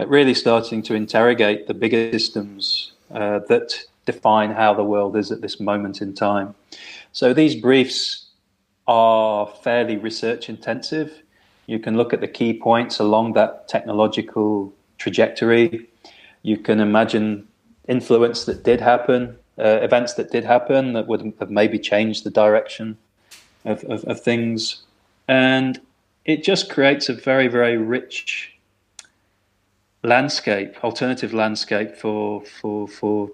[0.00, 5.30] at really starting to interrogate the bigger systems uh, that define how the world is
[5.30, 6.56] at this moment in time.
[7.18, 8.26] So these briefs
[8.86, 11.20] are fairly research intensive.
[11.66, 15.88] You can look at the key points along that technological trajectory.
[16.42, 17.48] You can imagine
[17.88, 22.30] influence that did happen, uh, events that did happen that would have maybe changed the
[22.30, 22.96] direction
[23.64, 24.82] of, of, of things.
[25.26, 25.80] And
[26.24, 28.56] it just creates a very, very rich
[30.04, 33.30] landscape, alternative landscape for for for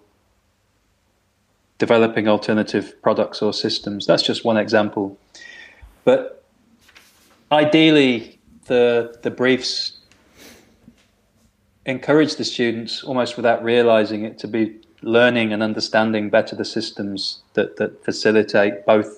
[1.86, 4.06] developing alternative products or systems.
[4.06, 5.18] That's just one example.
[6.08, 6.42] But
[7.52, 8.38] ideally,
[8.70, 8.84] the
[9.26, 9.72] the briefs
[11.84, 14.62] encourage the students almost without realizing it to be
[15.02, 19.10] learning and understanding better the systems that, that facilitate both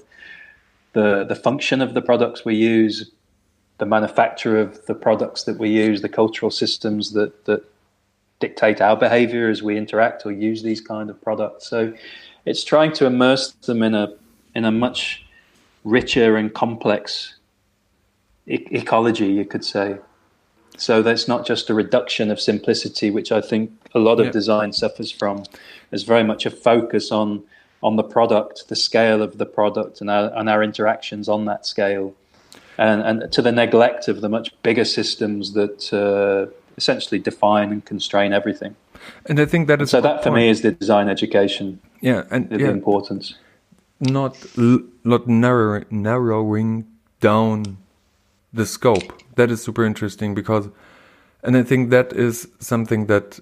[0.96, 2.96] the the function of the products we use,
[3.78, 7.62] the manufacture of the products that we use, the cultural systems that that
[8.44, 11.62] dictate our behavior as we interact or use these kind of products.
[11.74, 11.80] So
[12.46, 14.14] it's trying to immerse them in a
[14.54, 15.26] in a much
[15.84, 17.34] richer and complex
[18.46, 19.98] e- ecology, you could say.
[20.78, 24.32] So that's not just a reduction of simplicity, which I think a lot of yeah.
[24.32, 25.44] design suffers from.
[25.90, 27.44] There's very much a focus on
[27.82, 31.66] on the product, the scale of the product, and our, and our interactions on that
[31.66, 32.14] scale
[32.78, 37.84] and, and to the neglect of the much bigger systems that uh, essentially define and
[37.84, 38.76] constrain everything.
[39.26, 40.00] And I think that is so.
[40.00, 40.36] That for point.
[40.36, 41.80] me is the design education.
[42.00, 43.34] Yeah, and the, yeah, importance.
[44.00, 44.36] Not
[45.04, 46.86] not narrowing narrowing
[47.20, 47.78] down
[48.52, 49.22] the scope.
[49.36, 50.68] That is super interesting because,
[51.42, 53.40] and I think that is something that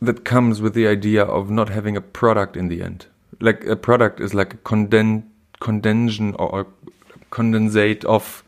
[0.00, 3.06] that comes with the idea of not having a product in the end.
[3.40, 5.22] Like a product is like a conden
[5.60, 6.66] condensation or
[7.30, 8.42] condensate of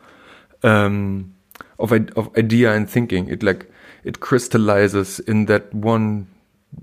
[0.65, 1.35] um,
[1.79, 3.29] of of idea and thinking.
[3.29, 3.71] It like
[4.03, 6.27] it crystallizes in that one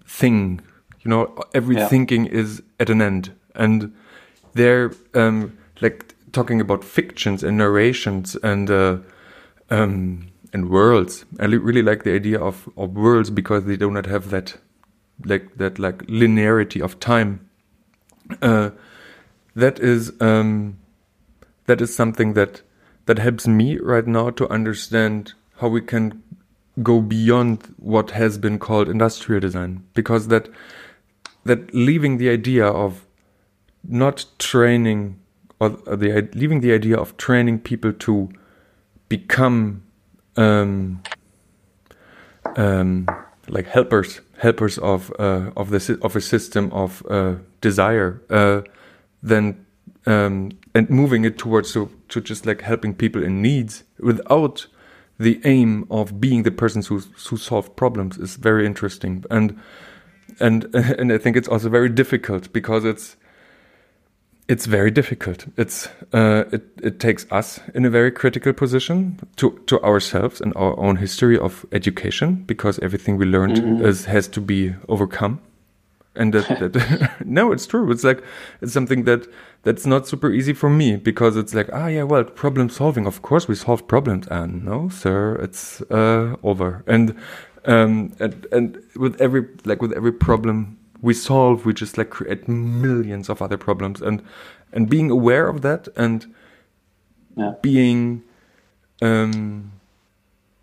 [0.06, 0.62] thing.
[1.04, 1.88] You know, every yeah.
[1.88, 3.94] thinking is at an end, and
[4.54, 8.98] they're um, like talking about fictions and narrations and uh,
[9.70, 11.26] um, and worlds.
[11.40, 14.58] I really like the idea of, of worlds because they do not have that
[15.26, 17.50] like that like linearity of time.
[18.42, 18.72] Uh,
[19.56, 20.78] that is um,
[21.66, 22.62] that is something that
[23.06, 26.22] that helps me right now to understand how we can
[26.82, 30.48] go beyond what has been called industrial design because that
[31.46, 33.06] that leaving the idea of
[33.84, 35.20] not training
[35.60, 38.30] or the leaving the idea of training people to
[39.10, 39.84] become
[40.38, 41.02] um,
[42.56, 43.08] um,
[43.48, 48.62] like helpers helpers of uh, of the of a system of uh, desire uh,
[49.22, 49.66] then
[50.06, 54.68] um, and moving it towards to, to just like helping people in needs without
[55.20, 59.24] the aim of being the person who who solve problems is very interesting.
[59.30, 59.60] And
[60.42, 63.18] and and I think it's also very difficult because it's
[64.48, 65.46] it's very difficult.
[65.58, 70.54] It's uh, it it takes us in a very critical position to to ourselves and
[70.56, 73.88] our own history of education because everything we learned mm -hmm.
[73.88, 75.38] is, has to be overcome.
[76.16, 77.92] And that, that no, it's true.
[77.92, 78.24] It's like
[78.62, 79.28] it's something that
[79.64, 83.08] that's not super easy for me because it's like ah yeah well problem solving.
[83.08, 84.28] Of course we solve problems.
[84.28, 86.84] And no sir, it's uh, over.
[86.88, 87.14] And
[87.66, 92.48] um, and and with every like with every problem we solve, we just like create
[92.48, 94.22] millions of other problems, and
[94.72, 96.34] and being aware of that and
[97.36, 97.54] yeah.
[97.62, 98.24] being
[99.02, 99.72] um,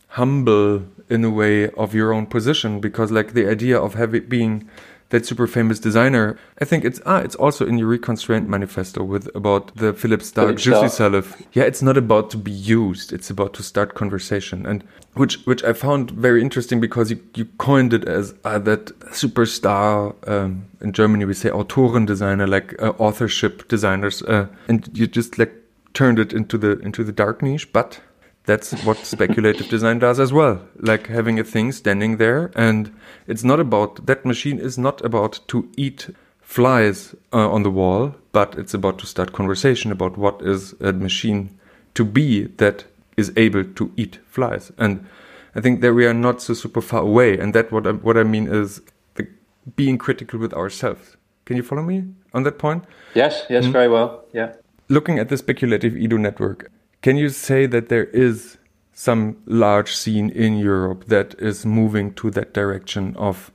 [0.08, 4.68] humble in a way of your own position, because like the idea of having being
[5.10, 6.38] that super famous designer.
[6.60, 10.56] I think it's ah, it's also in your reconstraint manifesto with about the Philippe Starck
[10.56, 11.40] Juicy Salif.
[11.52, 14.84] Yeah, it's not about to be used; it's about to start conversation, and
[15.14, 20.14] which which I found very interesting because you you coined it as uh, that superstar.
[20.28, 25.38] Um, in Germany, we say Autoren designer, like uh, authorship designers, uh, and you just
[25.38, 25.52] like
[25.94, 28.00] turned it into the into the dark niche, but
[28.48, 30.58] that's what speculative design does as well.
[30.78, 32.90] Like having a thing standing there, and
[33.26, 36.08] it's not about that machine is not about to eat
[36.40, 40.94] flies uh, on the wall, but it's about to start conversation about what is a
[40.94, 41.58] machine
[41.92, 42.86] to be that
[43.18, 44.72] is able to eat flies.
[44.78, 45.06] And
[45.54, 47.38] I think that we are not so super far away.
[47.38, 48.80] And that what I, what I mean is
[49.16, 49.28] the,
[49.76, 51.18] being critical with ourselves.
[51.44, 52.84] Can you follow me on that point?
[53.14, 53.72] Yes, yes, mm -hmm.
[53.72, 54.24] very well.
[54.32, 54.52] Yeah.
[54.88, 56.70] Looking at the speculative edu network,
[57.02, 58.58] can you say that there is
[58.92, 63.52] some large scene in Europe that is moving to that direction of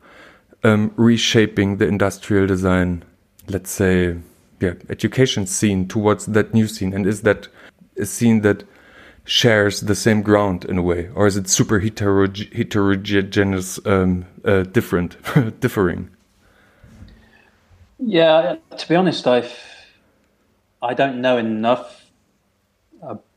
[0.63, 3.03] um, reshaping the industrial design,
[3.49, 4.15] let's say,
[4.61, 6.93] yeah, education scene towards that new scene?
[6.93, 7.49] And is that
[7.97, 8.63] a scene that
[9.25, 14.63] shares the same ground in a way, or is it super heterog heterogeneous, um, uh,
[14.63, 15.17] different,
[15.59, 16.09] differing?
[17.99, 19.53] Yeah, to be honest, I've
[20.81, 22.03] I don't know enough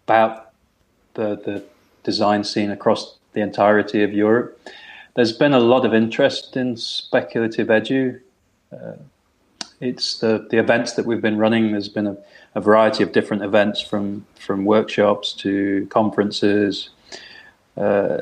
[0.07, 0.52] about
[1.14, 1.64] the, the
[2.04, 4.59] design scene across the entirety of Europe.
[5.14, 8.20] There's been a lot of interest in speculative edu.
[8.72, 8.92] Uh,
[9.80, 11.72] it's the, the events that we've been running.
[11.72, 12.16] There's been a,
[12.54, 16.90] a, variety of different events from, from workshops to conferences.
[17.76, 18.18] Uh,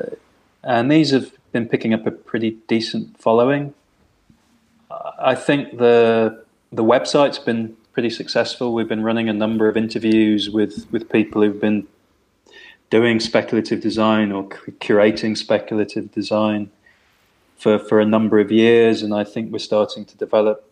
[0.63, 3.73] and these have been picking up a pretty decent following.
[5.19, 8.73] I think the the website's been pretty successful.
[8.73, 11.87] We've been running a number of interviews with, with people who've been
[12.89, 14.49] doing speculative design or
[14.87, 16.69] curating speculative design
[17.57, 19.01] for, for a number of years.
[19.01, 20.69] And I think we're starting to develop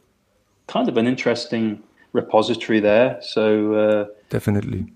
[0.67, 3.19] kind of an interesting repository there.
[3.21, 4.91] So uh, definitely,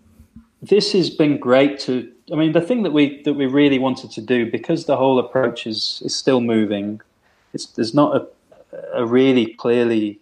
[0.62, 2.12] this has been great to.
[2.30, 5.18] I mean, the thing that we that we really wanted to do because the whole
[5.18, 7.00] approach is is still moving.
[7.54, 8.28] It's there's not a
[8.94, 10.20] a really clearly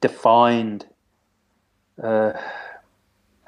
[0.00, 0.86] defined
[2.02, 2.32] uh,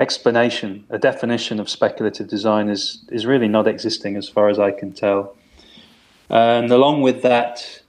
[0.00, 4.70] explanation, a definition of speculative design is is really not existing as far as I
[4.70, 5.36] can tell.
[6.28, 7.82] And along with that,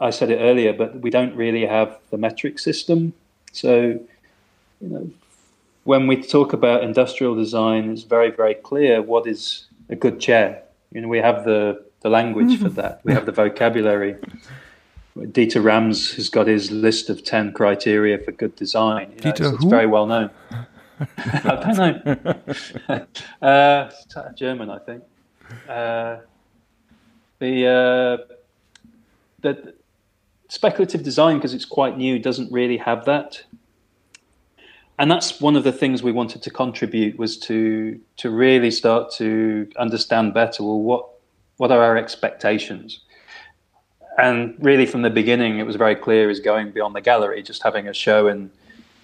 [0.00, 3.12] I said it earlier, but we don't really have the metric system.
[3.52, 4.00] So,
[4.80, 5.10] you know,
[5.84, 10.62] when we talk about industrial design, it's very very clear what is a good chair.
[10.92, 13.00] You know, we have the the language for that.
[13.04, 14.16] We have the vocabulary.
[15.16, 19.10] Dieter Rams has got his list of 10 criteria for good design.
[19.10, 20.30] You know, Dieter it's, it's very well known.
[21.18, 22.04] I don't
[22.88, 23.06] know.
[23.42, 23.90] uh,
[24.34, 25.04] German, I think.
[25.68, 26.16] Uh,
[27.38, 28.34] the, uh,
[29.42, 29.74] the
[30.48, 33.42] speculative design, because it's quite new, doesn't really have that.
[34.98, 39.10] And that's one of the things we wanted to contribute was to to really start
[39.14, 40.62] to understand better.
[40.62, 41.08] Well, what
[41.56, 43.00] what are our expectations?
[44.18, 47.62] And really from the beginning it was very clear is going beyond the gallery just
[47.62, 48.50] having a show in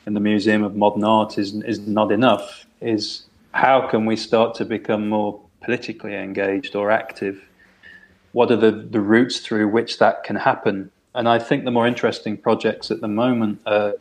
[0.07, 4.55] in the museum of modern art is is not enough is how can we start
[4.55, 7.43] to become more politically engaged or active
[8.33, 11.87] what are the the routes through which that can happen and i think the more
[11.87, 13.95] interesting projects at the moment are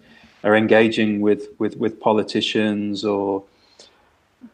[0.43, 3.43] are engaging with, with, with politicians or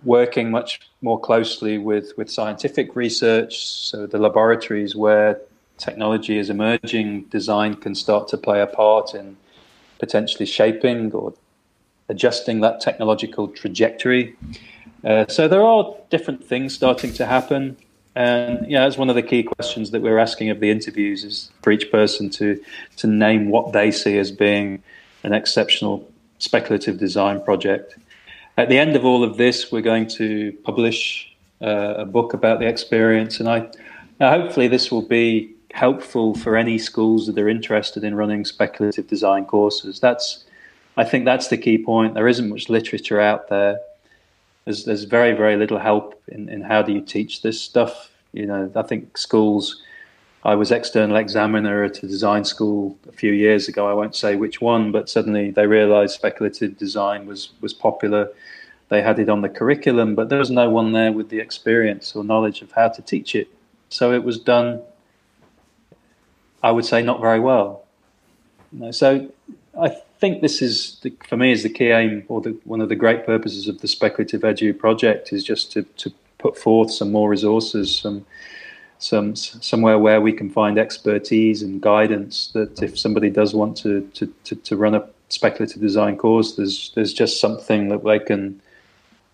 [0.03, 3.65] working much more closely with, with scientific research.
[3.67, 5.39] So the laboratories where
[5.77, 9.37] technology is emerging, design can start to play a part in
[9.99, 11.33] potentially shaping or
[12.09, 14.35] adjusting that technological trajectory.
[15.03, 17.77] Uh, so there are different things starting to happen.
[18.15, 21.51] And yeah, that's one of the key questions that we're asking of the interviews is
[21.61, 22.61] for each person to
[22.97, 24.81] to name what they see as being
[25.23, 26.09] an exceptional
[26.39, 27.97] speculative design project.
[28.57, 31.29] At the end of all of this, we're going to publish
[31.61, 33.67] uh, a book about the experience, and I
[34.21, 39.45] hopefully this will be helpful for any schools that are interested in running speculative design
[39.45, 39.99] courses.
[39.99, 40.45] That's
[40.97, 42.13] I think that's the key point.
[42.13, 43.77] There isn't much literature out there
[44.65, 48.11] there's there's very very little help in, in how do you teach this stuff.
[48.33, 49.81] You know, I think schools.
[50.43, 53.89] I was external examiner at a design school a few years ago.
[53.89, 58.29] I won't say which one, but suddenly they realised speculative design was was popular.
[58.89, 62.15] They had it on the curriculum, but there was no one there with the experience
[62.15, 63.47] or knowledge of how to teach it.
[63.89, 64.81] So it was done.
[66.65, 67.85] I would say not very well.
[68.73, 69.31] You know, so
[69.79, 69.89] I
[70.19, 72.95] think this is the, for me is the key aim or the, one of the
[72.95, 77.29] great purposes of the speculative edu project is just to, to put forth some more
[77.29, 78.25] resources some
[78.97, 84.01] some somewhere where we can find expertise and guidance that if somebody does want to
[84.13, 88.59] to, to, to run a speculative design course there's there's just something that they can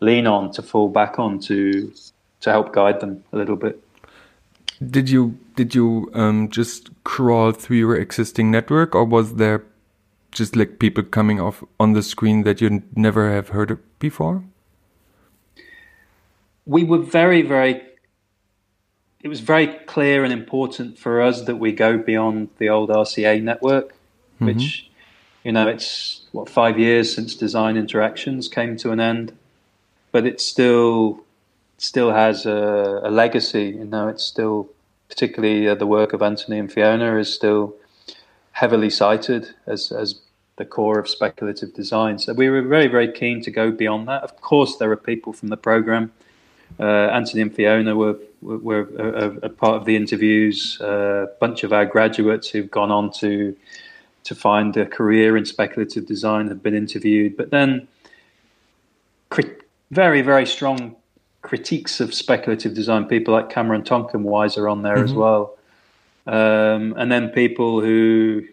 [0.02, 1.94] lean on to fall back on to
[2.42, 3.82] to help guide them a little bit
[4.90, 9.64] did you did you um, just crawl through your existing network or was there
[10.32, 14.44] just like people coming off on the screen that you never have heard of before?
[16.66, 17.80] We were very, very.
[19.22, 23.44] It was very clear and important for us that we go beyond the old RCA
[23.44, 24.48] network, mm-hmm.
[24.48, 24.90] which,
[25.44, 29.38] you know, it's what five years since Design Interactions came to an end,
[30.12, 31.24] but it still
[31.78, 33.76] still has a, a legacy.
[33.78, 34.68] You know, it's still
[35.12, 37.76] particularly uh, the work of Anthony and Fiona is still
[38.54, 40.22] heavily cited as, as
[40.56, 42.18] the core of speculative design.
[42.18, 44.24] So we were very, very keen to go beyond that.
[44.24, 46.14] Of course, there are people from the program.
[46.80, 50.80] Uh, Anthony and Fiona were were, a, a, part of the interviews.
[50.82, 53.56] Uh, a bunch of our graduates who've gone on to
[54.24, 57.36] to find a career in speculative design have been interviewed.
[57.36, 57.88] But then,
[59.92, 60.96] very, very strong
[61.42, 63.06] critiques of speculative design.
[63.06, 65.06] People like Cameron Tonkinwise are on there mm-hmm.
[65.06, 65.58] as well.
[66.28, 68.44] Um, and then people who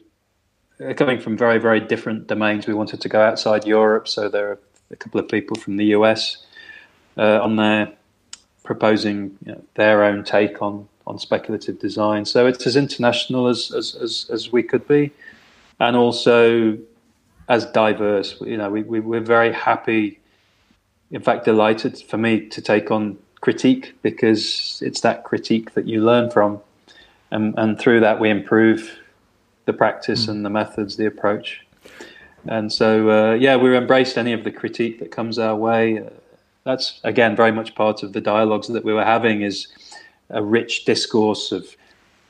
[0.80, 2.66] are coming from very, very different domains.
[2.66, 4.58] We wanted to go outside Europe, so there are
[4.90, 6.38] a couple of people from the US
[7.16, 7.92] uh, on there
[8.64, 12.24] proposing you know, their own take on, on speculative design.
[12.24, 15.10] So it's as international as, as, as, as we could be,
[15.80, 16.78] and also
[17.48, 18.36] as diverse.
[18.40, 20.17] You know, we, we, we're very happy,
[21.10, 26.04] in fact, delighted for me to take on critique because it's that critique that you
[26.04, 26.60] learn from
[27.30, 28.98] and, and through that we improve
[29.66, 30.30] the practice mm.
[30.30, 31.60] and the methods, the approach.
[32.46, 36.08] And so, uh, yeah, we've embraced any of the critique that comes our way.
[36.64, 39.42] That's again very much part of the dialogues that we were having.
[39.42, 39.68] Is
[40.30, 41.76] a rich discourse of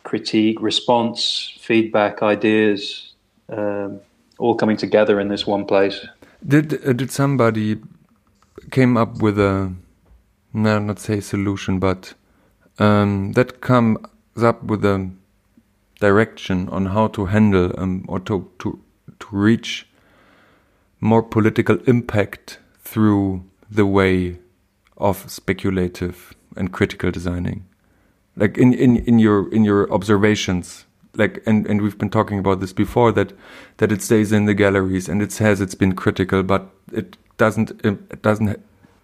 [0.04, 3.12] critique, response, feedback, ideas,
[3.48, 4.00] um,
[4.38, 6.06] all coming together in this one place.
[6.46, 7.78] Did uh, did somebody
[8.70, 9.72] came up with a
[10.52, 12.14] no, not say solution, but
[12.78, 13.98] um, that comes
[14.36, 15.10] up with a
[16.00, 18.80] direction on how to handle um, or to, to,
[19.18, 19.86] to reach
[21.00, 24.38] more political impact through the way
[24.96, 27.66] of speculative and critical designing.
[28.36, 32.60] Like in, in, in your in your observations like and, and we've been talking about
[32.60, 33.32] this before that
[33.78, 37.70] that it stays in the galleries and it says it's been critical but it doesn't
[37.84, 38.60] it doesn't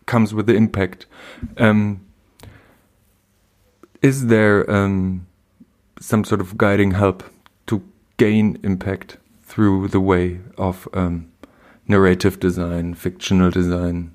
[0.06, 1.06] comes with the impact
[1.56, 2.04] um,
[4.04, 5.26] is there um,
[5.98, 7.24] some sort of guiding help
[7.66, 7.82] to
[8.18, 11.32] gain impact through the way of um,
[11.88, 14.14] narrative design, fictional design,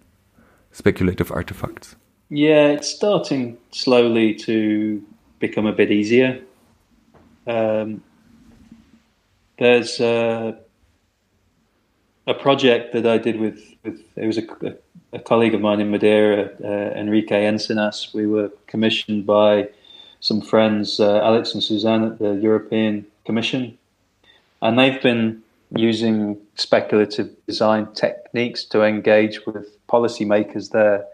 [0.71, 1.95] speculative artifacts?
[2.29, 5.03] Yeah, it's starting slowly to
[5.39, 6.39] become a bit easier.
[7.47, 8.03] Um,
[9.57, 10.59] there's a,
[12.29, 14.75] a, project that I did with, with it was a,
[15.13, 18.13] a colleague of mine in Madeira, uh, Enrique Encinas.
[18.13, 19.69] We were commissioned by
[20.19, 23.77] some friends, uh, Alex and Suzanne at the European Commission,
[24.61, 25.41] and they've been
[25.75, 31.05] using speculative design techniques to engage with policymakers there.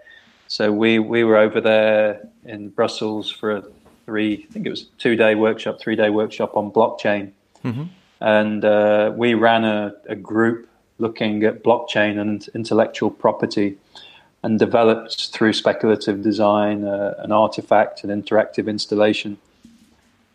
[0.48, 3.64] So we we were over there in Brussels for a
[4.06, 7.32] three, I think it was two day workshop, three day workshop on blockchain,
[7.64, 7.86] mm-hmm.
[8.22, 13.78] and uh, we ran a, a, group looking at blockchain and intellectual property
[14.44, 19.38] and developed through speculative design uh, an artifact, an interactive installation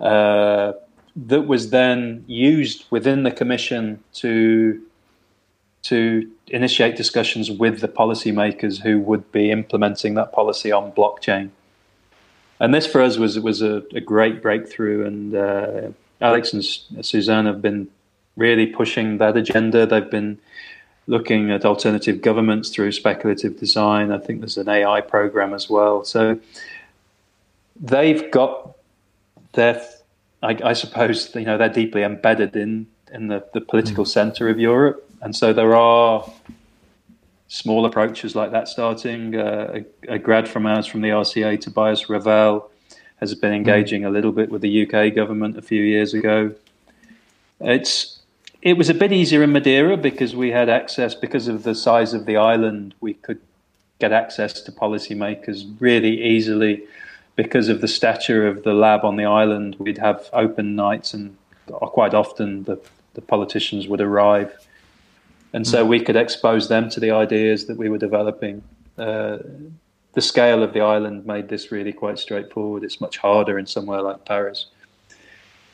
[0.00, 0.72] uh,
[1.16, 4.80] that was then used within the commission to
[5.82, 11.48] to initiate discussions with the policymakers who would be implementing that policy on blockchain.
[12.58, 15.06] And this for us was was a, a great breakthrough.
[15.06, 15.88] And uh,
[16.20, 16.64] Alex and
[17.04, 17.88] Suzanne have been
[18.36, 19.86] really pushing that agenda.
[19.86, 20.38] They've been
[21.10, 24.12] looking at alternative governments through speculative design.
[24.12, 26.04] I think there's an AI program as well.
[26.04, 26.38] So
[27.80, 28.76] they've got
[29.54, 29.84] their,
[30.40, 34.08] I, I suppose, you know, they're deeply embedded in in the, the political mm.
[34.08, 35.04] center of Europe.
[35.20, 36.30] And so there are
[37.48, 39.34] small approaches like that starting.
[39.34, 42.70] Uh, a, a, grad from ours from the RCA, Tobias Revell,
[43.16, 43.56] has been mm.
[43.56, 46.54] engaging a little bit with the UK government a few years ago.
[47.60, 48.19] It's
[48.62, 52.14] it was a bit easier in Madeira because we had access because of the size
[52.14, 52.94] of the island.
[53.00, 53.40] We could
[53.98, 56.84] get access to policymakers really easily
[57.36, 59.76] because of the stature of the lab on the island.
[59.78, 61.36] We'd have open nights, and
[61.66, 62.80] quite often the
[63.14, 64.52] the politicians would arrive
[65.52, 68.62] and so we could expose them to the ideas that we were developing.
[68.96, 69.38] Uh,
[70.12, 72.84] the scale of the island made this really quite straightforward.
[72.84, 74.66] It's much harder in somewhere like Paris.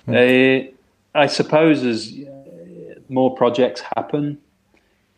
[0.09, 0.69] Mm.
[0.69, 0.73] Uh,
[1.15, 2.13] I suppose as
[3.09, 4.39] more projects happen,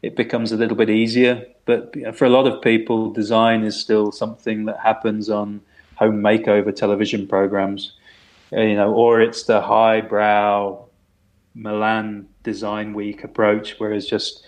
[0.02, 1.46] it becomes a little bit easier.
[1.64, 5.60] But for a lot of people, design is still something that happens on
[5.96, 7.92] home makeover television programs,
[8.52, 10.84] uh, you know, or it's the highbrow
[11.54, 14.44] Milan Design Week approach, where it's just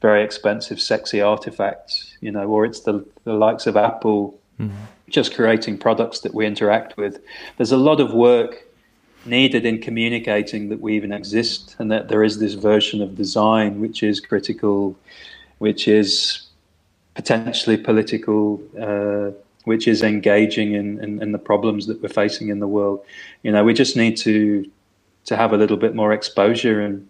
[0.00, 4.76] very expensive, sexy artifacts, you know, or it's the, the likes of Apple mm-hmm.
[5.08, 7.22] just creating products that we interact with.
[7.56, 8.63] There's a lot of work
[9.26, 13.80] needed in communicating that we even exist and that there is this version of design
[13.80, 14.96] which is critical,
[15.58, 16.46] which is
[17.14, 19.30] potentially political, uh,
[19.64, 23.04] which is engaging in, in, in, the problems that we're facing in the world.
[23.42, 24.70] You know, we just need to
[25.26, 27.08] to have a little bit more exposure and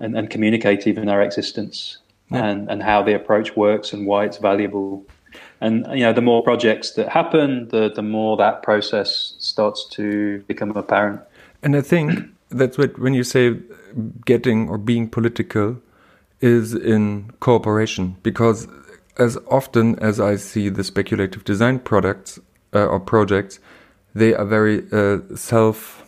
[0.00, 1.98] and, and communicate even our existence
[2.30, 2.44] yeah.
[2.44, 5.04] and, and how the approach works and why it's valuable.
[5.60, 10.40] And you know, the more projects that happen, the the more that process starts to
[10.46, 11.20] become apparent.
[11.62, 13.56] And I think that's what when you say
[14.24, 15.80] getting or being political
[16.40, 18.68] is in cooperation because
[19.18, 22.38] as often as I see the speculative design products
[22.74, 23.58] uh, or projects,
[24.14, 26.04] they are very uh, self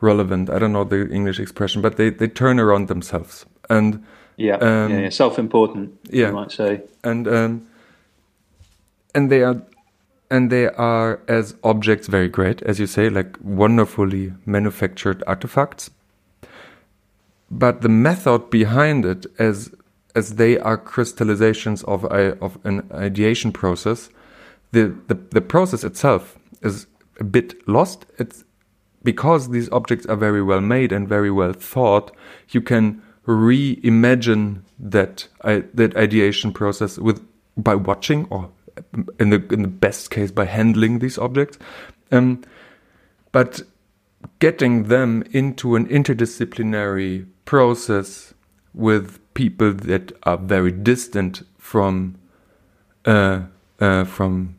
[0.00, 0.48] relevant.
[0.48, 3.44] I don't know the English expression, but they, they turn around themselves.
[3.68, 4.04] And
[4.36, 5.08] yeah, um, yeah, yeah.
[5.10, 5.98] self-important.
[6.10, 6.82] Yeah, you might say.
[7.04, 7.66] And um,
[9.14, 9.62] and they are
[10.30, 15.90] and they are as objects very great, as you say, like wonderfully manufactured artifacts.
[17.50, 19.72] But the method behind it, as
[20.14, 24.10] as they are crystallizations of a, of an ideation process,
[24.72, 26.86] the, the the process itself is
[27.18, 28.06] a bit lost.
[28.18, 28.44] It's
[29.02, 32.14] because these objects are very well made and very well thought,
[32.50, 37.20] you can reimagine that uh, that ideation process with
[37.56, 38.50] by watching or
[39.18, 41.58] in the in the best case by handling these objects.
[42.12, 42.42] Um,
[43.32, 43.62] but
[44.38, 48.34] getting them into an interdisciplinary process
[48.74, 52.16] with people that are very distant from
[53.04, 53.42] uh,
[53.80, 54.56] uh, from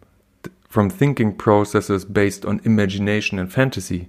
[0.68, 4.08] from thinking processes based on imagination and fantasy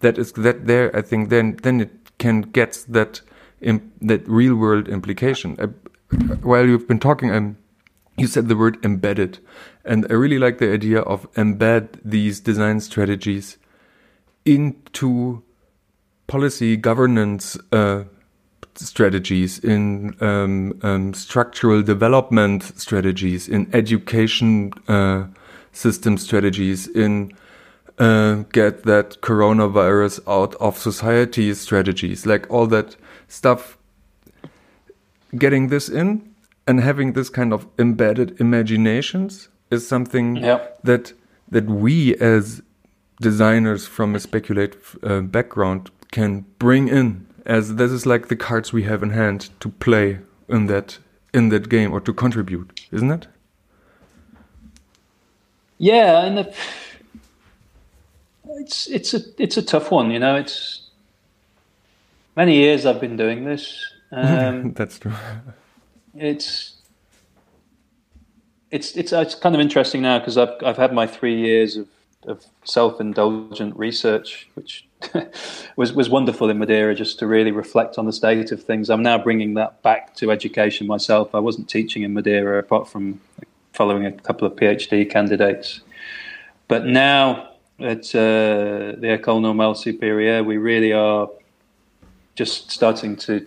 [0.00, 3.20] that is that there I think then then it can get that
[4.00, 5.56] that real world implication.
[5.58, 5.68] Uh,
[6.42, 7.56] while you've been talking, um,
[8.16, 9.38] you said the word embedded,
[9.84, 13.58] and I really like the idea of embed these design strategies
[14.44, 15.42] into
[16.26, 18.04] policy governance uh,
[18.74, 25.26] strategies, in um, um, structural development strategies, in education uh,
[25.72, 27.32] system strategies, in
[27.98, 32.96] uh, get that coronavirus out of society strategies, like all that
[33.28, 33.78] stuff.
[35.36, 36.33] Getting this in
[36.66, 40.34] and having this kind of embedded imaginations is something
[40.82, 41.12] that
[41.50, 42.62] that we as
[43.20, 48.72] designers from a speculative uh, background can bring in as this is like the cards
[48.72, 50.98] we have in hand to play in that
[51.32, 53.26] in that game or to contribute isn't it
[55.78, 56.54] yeah and the
[58.58, 60.10] it's it's a it's a tough one.
[60.10, 60.82] You know, it's
[62.36, 63.90] many years I've been doing this.
[64.16, 65.12] Um, That's true.
[66.16, 66.74] It's
[68.70, 71.88] it's it's it's kind of interesting now because I've I've had my three years of
[72.26, 74.86] of self indulgent research, which
[75.76, 78.90] was was wonderful in Madeira just to really reflect on the state of things.
[78.90, 81.34] I'm now bringing that back to education myself.
[81.34, 83.20] I wasn't teaching in Madeira apart from
[83.72, 85.80] following a couple of PhD candidates,
[86.68, 87.50] but now
[87.80, 91.28] at uh, the École Normale Supérieure, we really are
[92.36, 93.46] just starting to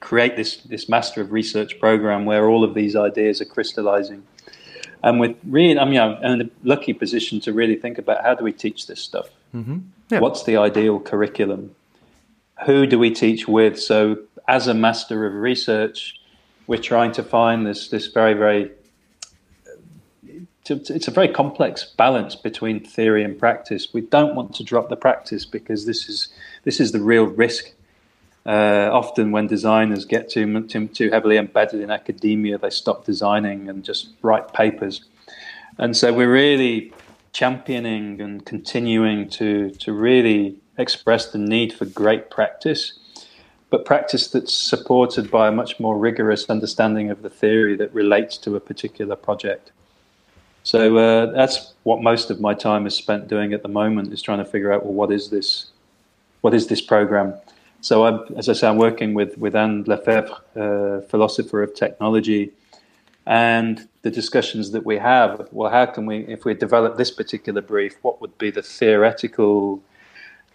[0.00, 4.22] create this this master of research program where all of these ideas are crystallizing
[5.02, 8.34] and with really i mean i'm in a lucky position to really think about how
[8.34, 9.78] do we teach this stuff mm-hmm.
[10.10, 10.18] yeah.
[10.18, 11.74] what's the ideal curriculum
[12.66, 16.18] who do we teach with so as a master of research
[16.66, 18.70] we're trying to find this this very very
[20.68, 23.92] it's a very complex balance between theory and practice.
[23.92, 26.28] We don't want to drop the practice because this is
[26.64, 27.72] this is the real risk
[28.50, 33.68] uh, often, when designers get too, too, too heavily embedded in academia, they stop designing
[33.68, 35.04] and just write papers.
[35.78, 36.92] And so we're really
[37.32, 42.82] championing and continuing to to really express the need for great practice,
[43.70, 48.36] but practice that's supported by a much more rigorous understanding of the theory that relates
[48.38, 49.70] to a particular project.
[50.64, 54.22] So uh, that's what most of my time is spent doing at the moment is
[54.22, 55.66] trying to figure out well what is this,
[56.40, 57.34] what is this program,
[57.80, 62.52] so, I'm, as I say, I'm working with, with Anne Lefebvre, uh, philosopher of technology,
[63.26, 65.48] and the discussions that we have.
[65.50, 69.82] Well, how can we, if we develop this particular brief, what would be the theoretical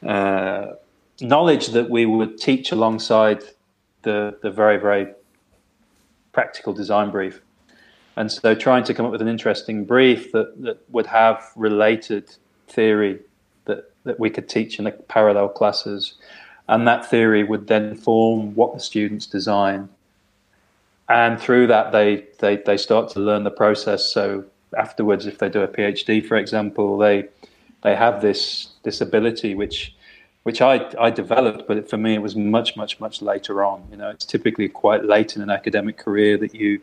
[0.06, 0.74] uh,
[1.20, 3.44] knowledge that we would teach alongside
[4.04, 5.08] the, the very, very
[6.32, 7.42] practical design brief?
[8.18, 12.36] And so, trying to come up with an interesting brief that, that would have related
[12.68, 13.20] theory
[13.66, 16.14] that, that we could teach in the parallel classes
[16.68, 19.90] and that theory would then form what the students design.
[21.08, 24.12] And through that, they, they, they start to learn the process.
[24.12, 24.46] So
[24.78, 27.30] afterwards, if they do a PhD, for example, they
[27.84, 29.96] they have this this ability which
[30.42, 33.84] which I, I developed, but for me it was much much much later on.
[33.92, 36.82] You know, it's typically quite late in an academic career that you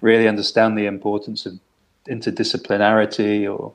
[0.00, 1.60] really understand the importance of
[2.08, 3.72] interdisciplinarity or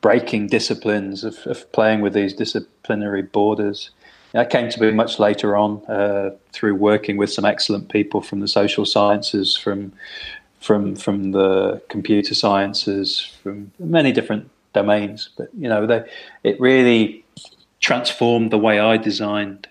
[0.00, 3.90] breaking disciplines of, of playing with these disciplinary borders.
[4.36, 8.40] That came to be much later on uh, through working with some excellent people from
[8.40, 9.94] the social sciences, from
[10.60, 15.30] from from the computer sciences, from many different domains.
[15.38, 16.04] But you know, they,
[16.44, 17.24] it really
[17.80, 19.68] transformed the way I designed.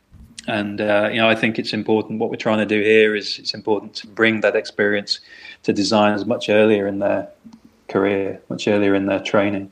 [0.48, 2.20] And uh, you know, I think it's important.
[2.20, 5.20] What we're trying to do here is it's important to bring that experience
[5.62, 7.30] to designers much earlier in their
[7.88, 9.72] career, much earlier in their training,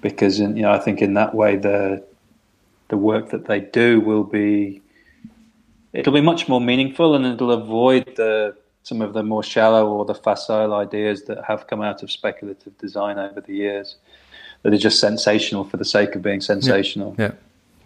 [0.00, 2.02] because you know, I think in that way the
[2.90, 4.82] the work that they do will be
[5.92, 10.04] it'll be much more meaningful and it'll avoid the some of the more shallow or
[10.04, 13.96] the facile ideas that have come out of speculative design over the years
[14.62, 17.14] that are just sensational for the sake of being sensational.
[17.18, 17.32] Yeah,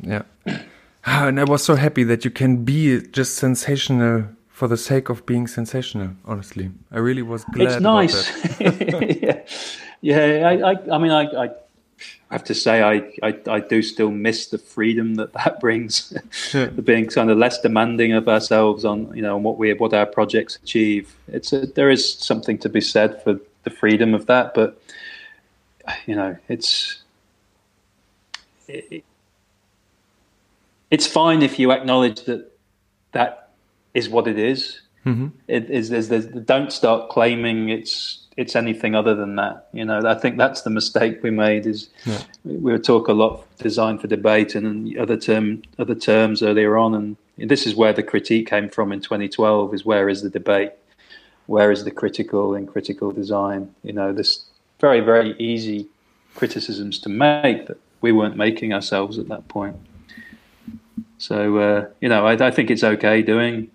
[0.01, 0.23] yeah.
[0.47, 0.63] yeah.
[1.07, 5.09] Ah, and I was so happy that you can be just sensational for the sake
[5.09, 6.11] of being sensational.
[6.25, 7.73] Honestly, I really was glad.
[7.73, 8.61] It's nice.
[8.61, 9.43] yeah,
[10.01, 10.49] yeah.
[10.49, 11.51] I, I, I mean, I, I
[12.31, 16.17] I have to say, I, I, I, do still miss the freedom that that brings,
[16.53, 16.67] yeah.
[16.67, 20.07] being kind of less demanding of ourselves on you know on what we what our
[20.07, 21.15] projects achieve.
[21.29, 24.81] It's a, there is something to be said for the freedom of that, but
[26.07, 27.03] you know it's
[28.69, 29.05] it,
[30.91, 32.51] it's fine if you acknowledge that
[33.13, 33.51] that
[33.93, 34.81] is what it is.
[35.07, 35.29] Mm-hmm.
[35.49, 39.69] It is there's, there's, don't start claiming it's it's anything other than that.
[39.73, 41.67] You know, I think that's the mistake we made.
[41.67, 42.23] Is yeah.
[42.45, 47.17] we talk a lot design for debate and other term other terms earlier on, and
[47.37, 49.75] this is where the critique came from in 2012.
[49.75, 50.73] Is where is the debate?
[51.47, 53.75] Where is the critical in critical design?
[53.83, 54.45] You know, this
[54.81, 55.89] very very easy
[56.35, 59.77] criticisms to make that we weren't making ourselves at that point.
[61.19, 63.71] So uh, you know, I, I think it's okay doing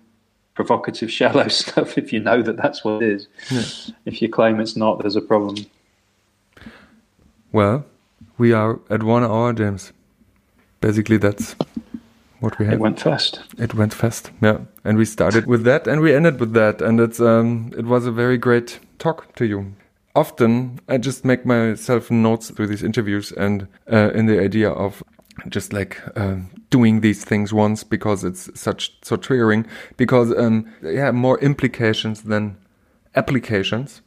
[0.54, 3.28] provocative, shallow stuff if you know that that's what it is.
[3.50, 3.94] Yeah.
[4.04, 5.66] If you claim it's not, there's a problem.
[7.52, 7.84] Well,
[8.38, 9.92] we are at one hour, James.
[10.80, 11.56] Basically, that's
[12.40, 12.74] what we had.
[12.74, 13.40] It went fast.
[13.58, 14.58] It went fast, yeah.
[14.84, 18.06] And we started with that, and we ended with that, and it's um, it was
[18.06, 19.74] a very great talk to you.
[20.14, 25.02] Often, I just make myself notes through these interviews, and uh, in the idea of
[25.48, 26.36] just like uh,
[26.70, 29.66] doing these things once because it's such so triggering.
[29.96, 32.56] Because um yeah more implications than
[33.14, 34.02] applications.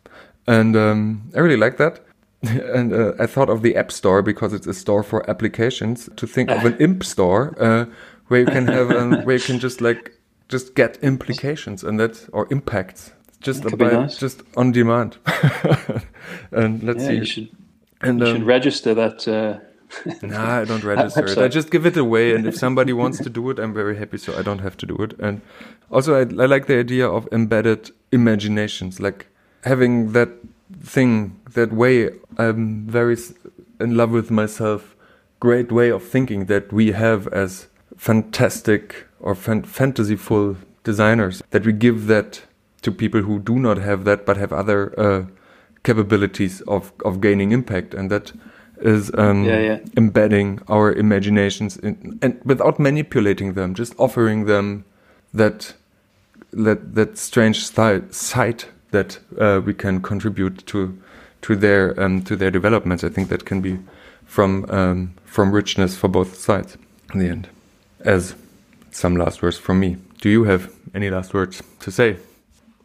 [0.47, 2.01] And um, I really like that.
[2.75, 6.09] And uh, I thought of the app store because it's a store for applications.
[6.17, 7.86] To think of an imp store uh,
[8.27, 10.11] where you can have um, where you can just like
[10.49, 14.17] just get implications and that or impacts just about, nice.
[14.17, 15.17] just on demand.
[16.51, 17.15] And let's yeah, see.
[17.15, 17.49] you should,
[18.01, 19.59] and you um, should register that uh
[20.22, 21.38] nah, I don't register it.
[21.38, 24.18] I just give it away, and if somebody wants to do it, I'm very happy.
[24.18, 25.14] So I don't have to do it.
[25.20, 25.41] And
[25.91, 29.28] also, I, I like the idea of embedded imaginations, like
[29.64, 30.30] having that
[30.82, 32.10] thing, that way.
[32.38, 33.18] I'm very
[33.80, 34.96] in love with myself.
[35.39, 37.68] Great way of thinking that we have as
[37.98, 41.44] fantastic or fan fantasyful designers.
[41.52, 42.44] That we give that
[42.82, 45.26] to people who do not have that, but have other uh,
[45.84, 48.32] capabilities of of gaining impact, and that
[48.84, 49.79] is um, yeah, yeah.
[49.97, 54.86] embedding our imaginations in, and without manipulating them, just offering them
[55.34, 55.73] that
[56.51, 60.97] that that strange sight that uh, we can contribute to
[61.41, 63.03] to their um, to their developments.
[63.03, 63.79] I think that can be
[64.25, 66.77] from um, from richness for both sides
[67.13, 67.49] in the end.
[68.01, 68.36] As
[68.91, 69.97] some last words from me.
[70.21, 72.17] Do you have any last words to say?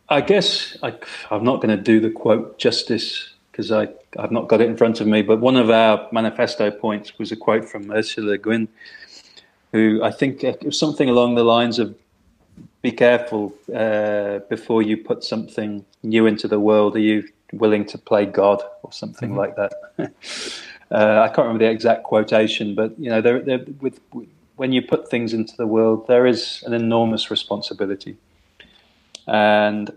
[0.08, 0.94] I guess I,
[1.30, 4.76] I'm not going to do the quote justice because I I've not got it in
[4.76, 5.22] front of me.
[5.22, 8.68] But one of our manifesto points was a quote from Ursula Le Guin,
[9.72, 11.96] who I think it was something along the lines of
[12.82, 16.94] be careful uh, before you put something new into the world.
[16.94, 19.38] Are you willing to play God or something mm-hmm.
[19.38, 19.72] like that?
[20.92, 23.98] uh, I can't remember the exact quotation, but you know, there, there, with,
[24.54, 28.16] when you put things into the world, there is an enormous responsibility,
[29.26, 29.90] and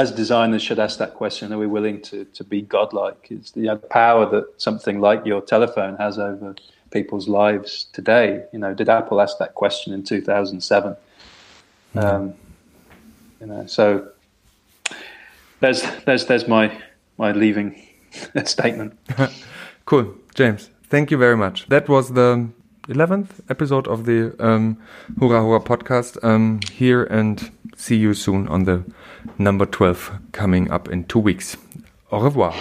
[0.00, 3.22] as designers should ask that question: Are we willing to to be godlike?
[3.30, 6.54] Is the power that something like your telephone has over
[6.90, 8.44] people's lives today.
[8.52, 10.96] You know, did Apple ask that question in 2007?
[11.94, 12.34] Um,
[13.40, 14.08] you know, so
[15.60, 16.64] there's there's there's my
[17.18, 17.80] my leaving
[18.44, 18.98] statement.
[19.84, 20.70] cool, James.
[20.88, 21.66] Thank you very much.
[21.68, 22.48] That was the
[22.88, 24.76] 11th episode of the um,
[25.20, 28.84] Hurra Hurra podcast um, here and see you soon on the
[29.38, 31.56] number 12 coming up in two weeks.
[32.10, 32.54] Au revoir.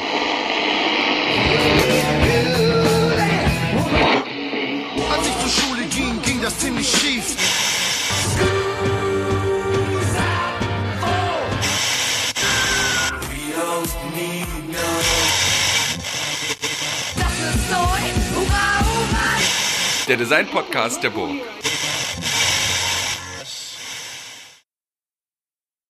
[20.10, 21.36] der Design-Podcast der Burg.